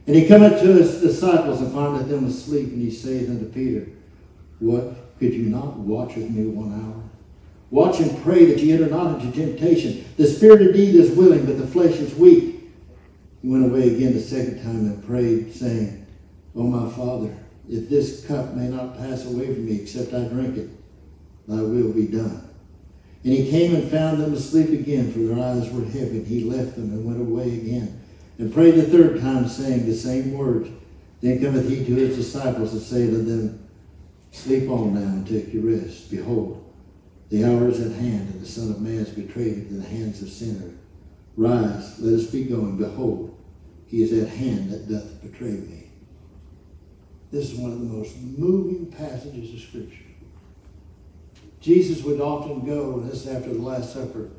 And 0.06 0.14
he 0.14 0.28
cometh 0.28 0.60
to 0.60 0.74
his 0.74 1.00
disciples 1.00 1.60
and 1.60 1.72
findeth 1.72 2.08
them 2.08 2.26
asleep, 2.26 2.68
and 2.68 2.82
he 2.82 2.90
saith 2.90 3.28
unto 3.30 3.46
Peter, 3.46 3.88
What, 4.58 5.18
could 5.18 5.32
you 5.32 5.44
not 5.44 5.78
watch 5.78 6.16
with 6.16 6.30
me 6.30 6.46
one 6.46 6.72
hour? 6.72 7.02
Watch 7.70 8.00
and 8.00 8.22
pray 8.22 8.44
that 8.44 8.60
ye 8.60 8.72
enter 8.72 8.86
not 8.86 9.20
into 9.20 9.36
temptation. 9.36 10.04
The 10.16 10.26
spirit 10.26 10.60
indeed 10.60 10.94
is 10.94 11.10
willing, 11.16 11.46
but 11.46 11.58
the 11.58 11.66
flesh 11.66 11.94
is 11.94 12.14
weak. 12.14 12.70
He 13.42 13.48
went 13.48 13.64
away 13.64 13.94
again 13.94 14.12
the 14.12 14.20
second 14.20 14.62
time 14.62 14.86
and 14.86 15.04
prayed, 15.04 15.52
saying, 15.54 16.06
O 16.54 16.62
my 16.62 16.88
Father, 16.92 17.34
if 17.68 17.88
this 17.88 18.26
cup 18.26 18.54
may 18.54 18.68
not 18.68 18.98
pass 18.98 19.24
away 19.26 19.46
from 19.46 19.66
me 19.66 19.80
except 19.80 20.12
I 20.12 20.24
drink 20.24 20.56
it, 20.56 20.68
thy 21.48 21.60
will 21.60 21.92
be 21.92 22.06
done. 22.06 22.48
And 23.24 23.32
he 23.32 23.50
came 23.50 23.74
and 23.74 23.90
found 23.90 24.20
them 24.20 24.34
asleep 24.34 24.68
again, 24.68 25.10
for 25.12 25.20
their 25.20 25.42
eyes 25.42 25.70
were 25.70 25.84
heavy. 25.84 26.22
He 26.24 26.44
left 26.44 26.76
them 26.76 26.90
and 26.90 27.04
went 27.04 27.20
away 27.20 27.54
again, 27.54 28.02
and 28.38 28.52
prayed 28.52 28.74
the 28.74 28.82
third 28.82 29.20
time, 29.20 29.48
saying 29.48 29.86
the 29.86 29.94
same 29.94 30.32
words. 30.32 30.68
Then 31.22 31.40
cometh 31.40 31.68
he 31.68 31.84
to 31.86 31.94
his 31.94 32.16
disciples 32.16 32.74
and 32.74 32.82
saith 32.82 33.10
to 33.10 33.18
them, 33.18 33.66
Sleep 34.30 34.68
on 34.68 34.94
now 34.94 35.00
and 35.00 35.26
take 35.26 35.54
your 35.54 35.62
rest. 35.62 36.10
Behold, 36.10 36.60
the 37.30 37.44
hour 37.44 37.68
is 37.68 37.80
at 37.80 37.92
hand, 37.92 38.34
and 38.34 38.42
the 38.42 38.46
Son 38.46 38.70
of 38.70 38.82
Man 38.82 38.96
is 38.96 39.08
betrayed 39.08 39.54
into 39.54 39.74
the 39.74 39.88
hands 39.88 40.20
of 40.20 40.28
sinners. 40.28 40.74
Rise, 41.36 41.98
let 42.00 42.20
us 42.20 42.26
be 42.26 42.44
going. 42.44 42.76
Behold, 42.76 43.40
he 43.86 44.02
is 44.02 44.12
at 44.12 44.28
hand 44.28 44.70
that 44.70 44.88
doth 44.88 45.22
betray 45.22 45.52
me. 45.52 45.83
This 47.34 47.50
is 47.50 47.58
one 47.58 47.72
of 47.72 47.80
the 47.80 47.86
most 47.86 48.16
moving 48.16 48.86
passages 48.86 49.54
of 49.54 49.68
Scripture. 49.68 50.04
Jesus 51.60 52.04
would 52.04 52.20
often 52.20 52.64
go, 52.64 53.00
and 53.00 53.10
this 53.10 53.26
is 53.26 53.34
after 53.34 53.52
the 53.52 53.60
Last 53.60 53.92
Supper, 53.92 54.30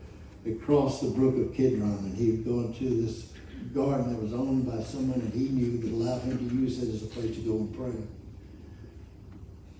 across 0.45 1.01
the 1.01 1.09
brook 1.09 1.35
of 1.35 1.53
Kidron, 1.53 1.89
and 1.89 2.15
he 2.15 2.31
would 2.31 2.45
go 2.45 2.61
into 2.61 3.01
this 3.01 3.33
garden 3.73 4.13
that 4.13 4.21
was 4.21 4.31
owned 4.31 4.65
by 4.65 4.81
someone 4.81 5.19
that 5.19 5.33
he 5.33 5.49
knew 5.49 5.77
that 5.77 5.91
allowed 5.91 6.21
him 6.21 6.37
to 6.37 6.55
use 6.55 6.81
it 6.81 6.87
as 6.95 7.03
a 7.03 7.07
place 7.07 7.35
to 7.35 7.41
go 7.41 7.57
and 7.57 7.75
pray. 7.75 8.01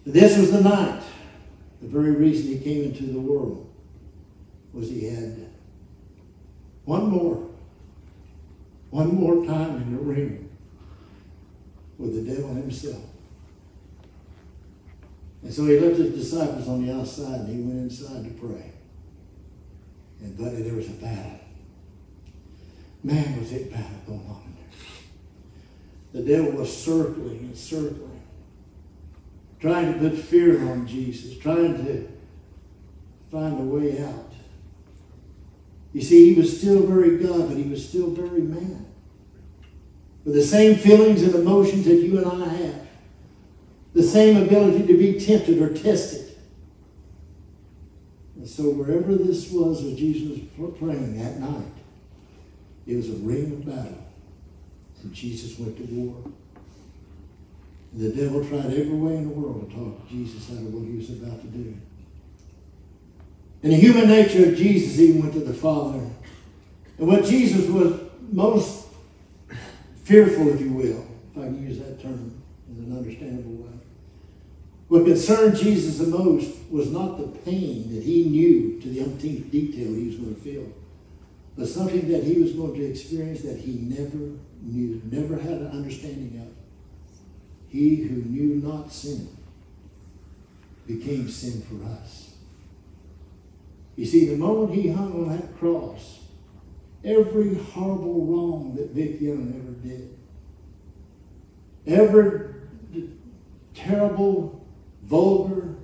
This 0.05 0.37
was 0.37 0.51
the 0.51 0.59
night. 0.59 1.01
The 1.81 1.87
very 1.87 2.11
reason 2.11 2.47
he 2.47 2.59
came 2.59 2.83
into 2.83 3.05
the 3.05 3.19
world 3.21 3.73
was 4.73 4.89
he 4.89 5.05
had 5.05 5.51
one 6.83 7.07
more, 7.07 7.49
one 8.89 9.15
more 9.15 9.45
time 9.45 9.77
in 9.83 9.95
the 9.95 10.03
ring 10.03 10.44
with 11.97 12.15
the 12.15 12.33
devil 12.33 12.53
himself. 12.53 13.03
And 15.43 15.53
so 15.53 15.65
he 15.65 15.79
left 15.79 15.97
his 15.97 16.13
disciples 16.13 16.67
on 16.67 16.85
the 16.85 16.93
outside 16.93 17.41
and 17.41 17.49
he 17.49 17.61
went 17.61 17.79
inside 17.79 18.23
to 18.23 18.31
pray. 18.31 18.71
And 20.21 20.37
buddy, 20.37 20.63
there 20.63 20.73
was 20.73 20.87
a 20.87 20.93
battle. 20.93 21.39
Man, 23.03 23.39
was 23.39 23.51
it 23.51 23.71
battle 23.71 23.99
going 24.07 24.27
on 24.27 24.41
in 24.45 24.55
there. 24.55 26.23
The 26.23 26.33
devil 26.33 26.59
was 26.59 26.75
circling 26.75 27.39
and 27.39 27.55
circling, 27.57 28.23
trying 29.59 29.93
to 29.93 29.99
put 29.99 30.17
fear 30.17 30.67
on 30.71 30.87
Jesus, 30.87 31.37
trying 31.37 31.85
to 31.85 32.07
find 33.29 33.59
a 33.59 33.63
way 33.63 34.01
out. 34.03 34.33
You 35.93 36.01
see, 36.01 36.33
he 36.33 36.39
was 36.39 36.57
still 36.57 36.87
very 36.87 37.17
God, 37.17 37.49
but 37.49 37.57
he 37.57 37.69
was 37.69 37.87
still 37.87 38.09
very 38.09 38.41
man. 38.41 38.85
With 40.25 40.33
the 40.33 40.43
same 40.43 40.75
feelings 40.75 41.23
and 41.23 41.35
emotions 41.35 41.85
that 41.85 41.95
you 41.95 42.17
and 42.17 42.43
I 42.43 42.47
have 42.47 42.85
the 43.95 44.03
same 44.03 44.43
ability 44.43 44.85
to 44.85 44.97
be 44.97 45.17
tempted 45.17 45.61
or 45.61 45.73
tested. 45.73 46.35
And 48.35 48.47
so 48.47 48.63
wherever 48.71 49.15
this 49.15 49.49
was 49.49 49.81
where 49.81 49.95
Jesus 49.95 50.41
was 50.57 50.77
praying 50.77 51.17
that 51.17 51.39
night, 51.39 51.71
it 52.85 52.97
was 52.97 53.09
a 53.09 53.13
ring 53.13 53.53
of 53.53 53.65
battle. 53.65 54.05
And 55.01 55.13
Jesus 55.13 55.57
went 55.57 55.77
to 55.77 55.83
war. 55.95 56.23
And 57.93 58.01
the 58.01 58.21
devil 58.21 58.45
tried 58.45 58.65
every 58.65 58.89
way 58.89 59.15
in 59.15 59.29
the 59.29 59.33
world 59.33 59.69
to 59.69 59.75
talk 59.75 60.09
Jesus 60.09 60.51
out 60.51 60.57
of 60.57 60.73
what 60.73 60.85
he 60.85 60.97
was 60.97 61.09
about 61.11 61.39
to 61.39 61.47
do. 61.47 61.77
In 63.63 63.69
the 63.69 63.77
human 63.77 64.09
nature 64.09 64.49
of 64.49 64.57
Jesus 64.57 64.97
he 64.97 65.13
went 65.13 65.31
to 65.33 65.39
the 65.39 65.53
Father. 65.53 65.99
And 66.97 67.07
what 67.07 67.23
Jesus 67.23 67.69
was 67.69 67.97
most 68.29 68.84
fearful, 70.05 70.53
if 70.53 70.61
you 70.61 70.71
will, 70.71 71.07
if 71.31 71.37
I 71.37 71.47
can 71.47 71.67
use 71.67 71.79
that 71.79 72.01
term 72.01 72.41
in 72.69 72.85
an 72.85 72.97
understandable 72.97 73.51
way, 73.51 73.79
what 74.87 75.05
concerned 75.05 75.57
Jesus 75.57 75.97
the 75.97 76.07
most 76.07 76.55
was 76.69 76.91
not 76.91 77.17
the 77.17 77.27
pain 77.39 77.93
that 77.93 78.03
he 78.03 78.25
knew 78.25 78.79
to 78.81 78.87
the 78.87 79.01
umpteenth 79.01 79.51
detail 79.51 79.93
he 79.93 80.07
was 80.07 80.15
going 80.17 80.35
to 80.35 80.41
feel, 80.41 80.71
but 81.57 81.67
something 81.67 82.07
that 82.11 82.23
he 82.23 82.39
was 82.39 82.53
going 82.53 82.75
to 82.75 82.85
experience 82.85 83.41
that 83.41 83.57
he 83.57 83.73
never 83.73 84.37
knew, 84.61 85.01
never 85.11 85.37
had 85.37 85.53
an 85.53 85.71
understanding 85.71 86.39
of. 86.39 86.53
He 87.69 87.95
who 87.95 88.15
knew 88.15 88.55
not 88.57 88.91
sin 88.91 89.27
became 90.85 91.27
sin 91.29 91.63
for 91.63 91.83
us. 91.89 92.35
You 93.95 94.05
see, 94.05 94.29
the 94.29 94.37
moment 94.37 94.73
he 94.73 94.89
hung 94.89 95.13
on 95.13 95.29
that 95.29 95.57
cross, 95.57 96.19
every 97.05 97.55
horrible 97.55 98.25
wrong 98.25 98.75
that 98.75 98.89
Vic 98.91 99.21
Young 99.21 99.53
ever 99.55 99.87
did, 99.87 100.17
every 101.87 102.53
terrible 103.73 104.65
vulgar 105.03 105.75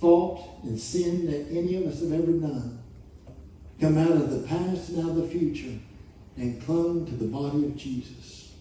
thought 0.00 0.62
and 0.64 0.78
sin 0.78 1.26
that 1.26 1.46
any 1.50 1.76
of 1.76 1.86
us 1.86 2.00
have 2.00 2.12
ever 2.12 2.32
done 2.32 2.82
come 3.80 3.98
out 3.98 4.10
of 4.10 4.30
the 4.30 4.46
past 4.46 4.90
and 4.90 5.04
out 5.04 5.10
of 5.10 5.16
the 5.16 5.28
future 5.28 5.78
and 6.36 6.62
clung 6.62 7.06
to 7.06 7.14
the 7.14 7.26
body 7.26 7.64
of 7.64 7.76
Jesus. 7.76 8.52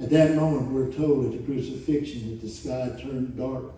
At 0.00 0.10
that 0.10 0.36
moment, 0.36 0.70
we're 0.70 0.92
told 0.92 1.26
at 1.26 1.32
the 1.32 1.44
crucifixion 1.44 2.30
that 2.30 2.40
the 2.40 2.48
sky 2.48 2.90
turned 3.00 3.36
dark. 3.36 3.72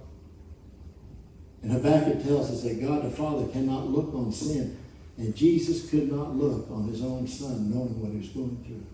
And 1.62 1.72
Habakkuk 1.72 2.22
tells 2.24 2.50
us 2.50 2.62
that 2.62 2.80
God 2.80 3.04
the 3.04 3.10
Father 3.10 3.46
cannot 3.48 3.88
look 3.88 4.14
on 4.14 4.32
sin, 4.32 4.78
and 5.20 5.37
Jesus 5.37 5.90
could 5.90 6.11
not 6.11 6.35
look 6.35 6.70
on 6.70 6.88
his 6.88 7.02
own 7.02 7.28
son 7.28 7.70
knowing 7.70 8.00
what 8.00 8.11
he 8.11 8.16
was 8.20 8.28
going 8.28 8.56
through. 8.64 8.87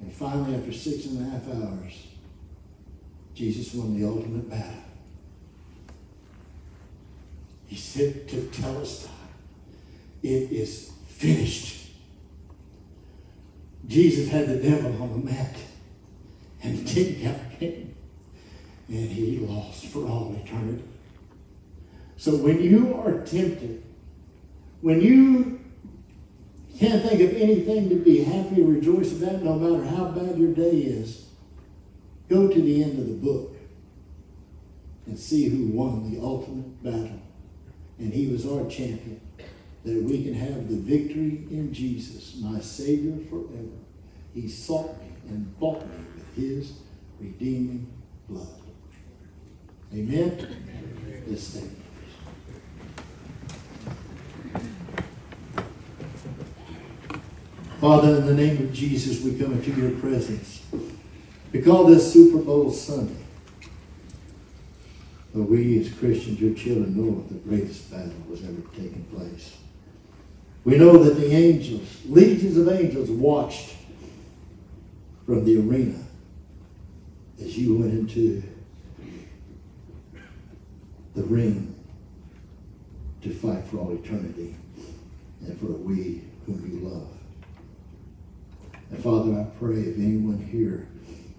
And 0.00 0.12
finally, 0.12 0.54
after 0.54 0.72
six 0.72 1.06
and 1.06 1.26
a 1.26 1.30
half 1.30 1.48
hours, 1.48 2.06
Jesus 3.34 3.74
won 3.74 3.98
the 3.98 4.06
ultimate 4.06 4.48
battle. 4.48 4.84
He 7.66 7.74
said 7.74 8.28
Tetelestai, 8.28 9.10
it 10.22 10.52
is 10.52 10.92
finished. 11.08 11.90
Jesus 13.88 14.28
had 14.28 14.46
the 14.46 14.58
devil 14.58 15.02
on 15.02 15.20
the 15.20 15.32
mat, 15.32 15.56
and 16.62 16.78
the 16.78 16.88
king 16.88 17.36
came, 17.58 17.94
and 18.86 19.10
he 19.10 19.38
lost 19.38 19.86
for 19.86 20.06
all 20.06 20.40
eternity. 20.44 20.84
So 22.16 22.36
when 22.36 22.62
you 22.62 22.94
are 23.04 23.24
tempted, 23.24 23.82
when 24.80 25.00
you 25.00 25.60
can't 26.78 27.02
think 27.02 27.20
of 27.20 27.34
anything 27.34 27.88
to 27.88 27.96
be 27.96 28.22
happy 28.22 28.62
or 28.62 28.66
rejoice 28.66 29.12
about, 29.12 29.42
no 29.42 29.54
matter 29.56 29.84
how 29.84 30.06
bad 30.06 30.38
your 30.38 30.52
day 30.52 30.70
is, 30.70 31.28
Go 32.28 32.46
to 32.46 32.60
the 32.60 32.84
end 32.84 32.98
of 32.98 33.08
the 33.08 33.14
book 33.14 33.56
and 35.06 35.18
see 35.18 35.48
who 35.48 35.68
won 35.68 36.12
the 36.12 36.20
ultimate 36.20 36.82
battle. 36.82 37.22
And 37.98 38.12
he 38.12 38.26
was 38.26 38.46
our 38.46 38.68
champion. 38.68 39.20
That 39.84 40.02
we 40.02 40.22
can 40.24 40.34
have 40.34 40.68
the 40.68 40.76
victory 40.76 41.46
in 41.50 41.72
Jesus, 41.72 42.36
my 42.40 42.60
Savior 42.60 43.16
forever. 43.30 43.78
He 44.34 44.48
sought 44.48 45.00
me 45.00 45.08
and 45.28 45.58
bought 45.58 45.80
me 45.82 46.04
with 46.14 46.36
his 46.36 46.72
redeeming 47.18 47.90
blood. 48.28 48.60
Amen? 49.94 50.32
Amen. 50.32 51.24
Let's 51.26 51.44
stand. 51.44 51.87
Father, 57.80 58.16
in 58.16 58.26
the 58.26 58.34
name 58.34 58.56
of 58.58 58.72
Jesus, 58.72 59.22
we 59.22 59.38
come 59.38 59.52
into 59.52 59.70
your 59.70 59.92
presence. 60.00 60.62
We 61.52 61.62
call 61.62 61.84
this 61.84 62.12
Super 62.12 62.38
Bowl 62.38 62.72
Sunday. 62.72 63.14
But 65.32 65.42
we 65.42 65.78
as 65.80 65.92
Christians, 65.94 66.40
your 66.40 66.54
children, 66.54 66.96
know 66.96 67.22
that 67.22 67.28
the 67.28 67.48
greatest 67.48 67.88
battle 67.88 68.12
was 68.28 68.42
ever 68.42 68.60
taking 68.72 69.04
place. 69.14 69.56
We 70.64 70.76
know 70.76 70.98
that 71.04 71.20
the 71.20 71.32
angels, 71.32 72.00
legions 72.06 72.56
of 72.56 72.68
angels, 72.68 73.10
watched 73.10 73.76
from 75.24 75.44
the 75.44 75.60
arena 75.60 76.04
as 77.40 77.56
you 77.56 77.76
went 77.76 77.92
into 77.92 78.42
the 81.14 81.22
ring 81.22 81.76
to 83.22 83.32
fight 83.32 83.64
for 83.66 83.78
all 83.78 83.92
eternity 83.92 84.56
and 85.42 85.58
for 85.60 85.66
we 85.66 86.22
whom 86.44 86.68
you 86.68 86.88
love. 86.88 87.17
And 88.90 89.02
Father, 89.02 89.32
I 89.32 89.44
pray 89.58 89.80
if 89.80 89.96
anyone 89.96 90.38
here 90.38 90.88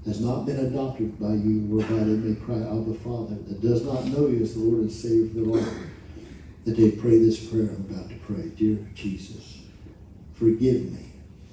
has 0.05 0.21
not 0.21 0.45
been 0.45 0.59
adopted 0.59 1.19
by 1.19 1.33
you, 1.33 1.61
whereby 1.67 2.03
they 2.03 2.15
may 2.15 2.35
cry, 2.35 2.57
Abba 2.57 2.93
Father, 2.95 3.35
that 3.35 3.61
does 3.61 3.83
not 3.85 4.05
know 4.05 4.27
you 4.27 4.41
as 4.41 4.53
the 4.53 4.61
Lord 4.61 4.81
and 4.81 4.91
Savior 4.91 5.25
of 5.25 5.33
the 5.33 5.41
Lord, 5.41 5.65
that 6.65 6.77
they 6.77 6.91
pray 6.91 7.19
this 7.19 7.43
prayer 7.49 7.69
I'm 7.69 7.87
about 7.89 8.09
to 8.09 8.15
pray. 8.17 8.49
Dear 8.49 8.77
Jesus, 8.93 9.59
forgive 10.33 10.91
me 10.91 11.05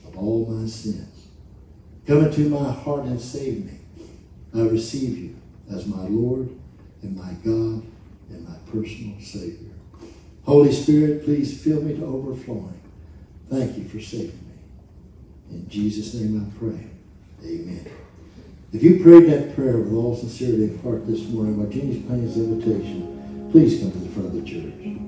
of 0.06 0.16
all 0.16 0.46
my 0.46 0.66
sins. 0.66 1.28
Come 2.06 2.24
into 2.24 2.48
my 2.48 2.72
heart 2.72 3.04
and 3.04 3.20
save 3.20 3.64
me. 3.64 3.78
I 4.54 4.60
receive 4.60 5.18
you 5.18 5.36
as 5.70 5.86
my 5.86 6.02
Lord 6.02 6.48
and 7.02 7.16
my 7.16 7.32
God 7.44 7.84
and 8.30 8.48
my 8.48 8.56
personal 8.70 9.20
Savior. 9.20 9.72
Holy 10.44 10.72
Spirit, 10.72 11.24
please 11.24 11.60
fill 11.62 11.82
me 11.82 11.96
to 11.96 12.04
overflowing. 12.04 12.80
Thank 13.50 13.76
you 13.76 13.88
for 13.88 14.00
saving 14.00 14.28
me. 14.28 14.45
In 15.50 15.68
Jesus' 15.68 16.14
name 16.14 16.40
I 16.40 16.58
pray. 16.58 16.86
Amen. 17.44 17.90
If 18.72 18.82
you 18.82 19.02
prayed 19.02 19.30
that 19.30 19.54
prayer 19.54 19.78
with 19.78 19.92
all 19.92 20.16
sincerity 20.16 20.74
of 20.74 20.82
heart 20.82 21.06
this 21.06 21.22
morning, 21.28 21.56
Martini's 21.56 22.04
Plains 22.06 22.36
invitation, 22.36 23.48
please 23.52 23.80
come 23.80 23.92
to 23.92 23.98
the 23.98 24.08
front 24.08 24.28
of 24.28 24.34
the 24.34 24.42
church. 24.42 25.05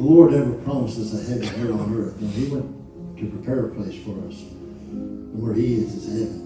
The 0.00 0.06
Lord 0.06 0.32
ever 0.32 0.54
promised 0.54 0.98
us 0.98 1.12
a 1.12 1.30
heaven 1.30 1.60
here 1.60 1.74
on 1.74 1.94
earth. 1.94 2.18
No, 2.22 2.28
He 2.28 2.46
went 2.46 3.18
to 3.18 3.28
prepare 3.28 3.66
a 3.66 3.74
place 3.74 4.02
for 4.02 4.12
us. 4.26 4.40
And 4.40 5.42
where 5.42 5.52
He 5.52 5.74
is 5.74 5.94
is 5.94 6.06
heaven. 6.06 6.40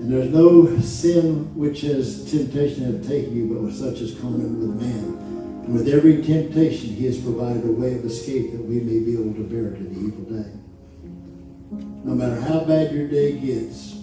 And 0.00 0.10
there's 0.10 0.30
no 0.30 0.80
sin 0.80 1.54
which 1.54 1.82
has 1.82 2.30
temptation 2.30 2.84
have 2.84 3.06
taken 3.06 3.36
you, 3.36 3.52
but 3.52 3.64
with 3.64 3.76
such 3.76 4.00
as 4.00 4.18
common 4.18 4.58
with 4.58 4.80
man. 4.80 5.64
And 5.66 5.74
with 5.74 5.86
every 5.86 6.22
temptation, 6.22 6.94
He 6.94 7.04
has 7.04 7.18
provided 7.18 7.62
a 7.66 7.72
way 7.72 7.98
of 7.98 8.06
escape 8.06 8.52
that 8.52 8.64
we 8.64 8.80
may 8.80 9.00
be 9.00 9.12
able 9.12 9.34
to 9.34 9.44
bear 9.44 9.74
in 9.74 9.92
the 9.92 10.00
evil 10.00 10.24
day. 10.24 10.50
No 12.04 12.14
matter 12.14 12.40
how 12.40 12.64
bad 12.64 12.94
your 12.94 13.06
day 13.06 13.38
gets, 13.38 13.96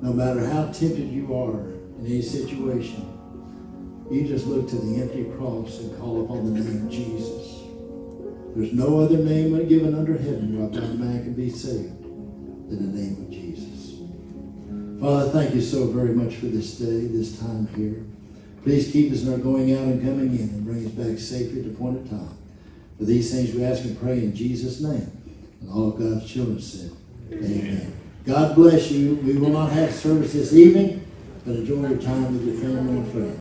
no 0.00 0.14
matter 0.14 0.46
how 0.46 0.72
tempted 0.72 1.10
you 1.10 1.36
are 1.36 1.60
in 1.60 2.06
any 2.06 2.22
situation, 2.22 3.09
you 4.10 4.26
just 4.26 4.46
look 4.46 4.68
to 4.68 4.76
the 4.76 5.02
empty 5.02 5.24
cross 5.36 5.78
and 5.78 5.98
call 5.98 6.24
upon 6.24 6.52
the 6.52 6.60
name 6.60 6.86
of 6.86 6.90
Jesus. 6.90 7.60
There's 8.56 8.72
no 8.72 9.00
other 9.00 9.18
name 9.18 9.68
given 9.68 9.94
under 9.94 10.18
heaven 10.18 10.58
whereby 10.58 10.86
man 10.88 11.22
can 11.22 11.34
be 11.34 11.48
saved 11.48 12.02
than 12.02 12.92
the 12.92 12.98
name 12.98 13.24
of 13.24 13.30
Jesus. 13.30 14.00
Father, 15.00 15.30
thank 15.30 15.54
you 15.54 15.60
so 15.60 15.86
very 15.86 16.12
much 16.12 16.34
for 16.34 16.46
this 16.46 16.76
day, 16.76 17.06
this 17.06 17.38
time 17.38 17.68
here. 17.76 18.04
Please 18.64 18.90
keep 18.90 19.12
us 19.12 19.22
in 19.22 19.32
our 19.32 19.38
going 19.38 19.72
out 19.72 19.84
and 19.84 20.02
coming 20.02 20.36
in 20.36 20.48
and 20.48 20.64
bring 20.64 20.84
us 20.84 20.92
back 20.92 21.18
safely 21.18 21.62
to 21.62 21.70
appointed 21.70 22.10
time. 22.10 22.36
For 22.98 23.04
these 23.04 23.32
things 23.32 23.54
we 23.54 23.64
ask 23.64 23.84
and 23.84 23.98
pray 23.98 24.18
in 24.18 24.34
Jesus' 24.34 24.80
name. 24.80 25.10
And 25.60 25.70
all 25.70 25.88
of 25.88 25.98
God's 25.98 26.30
children 26.30 26.60
said, 26.60 26.90
Amen. 27.32 27.96
God 28.26 28.54
bless 28.54 28.90
you. 28.90 29.14
We 29.16 29.38
will 29.38 29.48
not 29.50 29.70
have 29.70 29.94
service 29.94 30.32
this 30.34 30.52
evening, 30.52 31.06
but 31.46 31.56
enjoy 31.56 31.88
your 31.88 31.98
time 31.98 32.32
with 32.34 32.46
your 32.46 32.62
family 32.62 32.98
and 32.98 33.12
friends. 33.12 33.36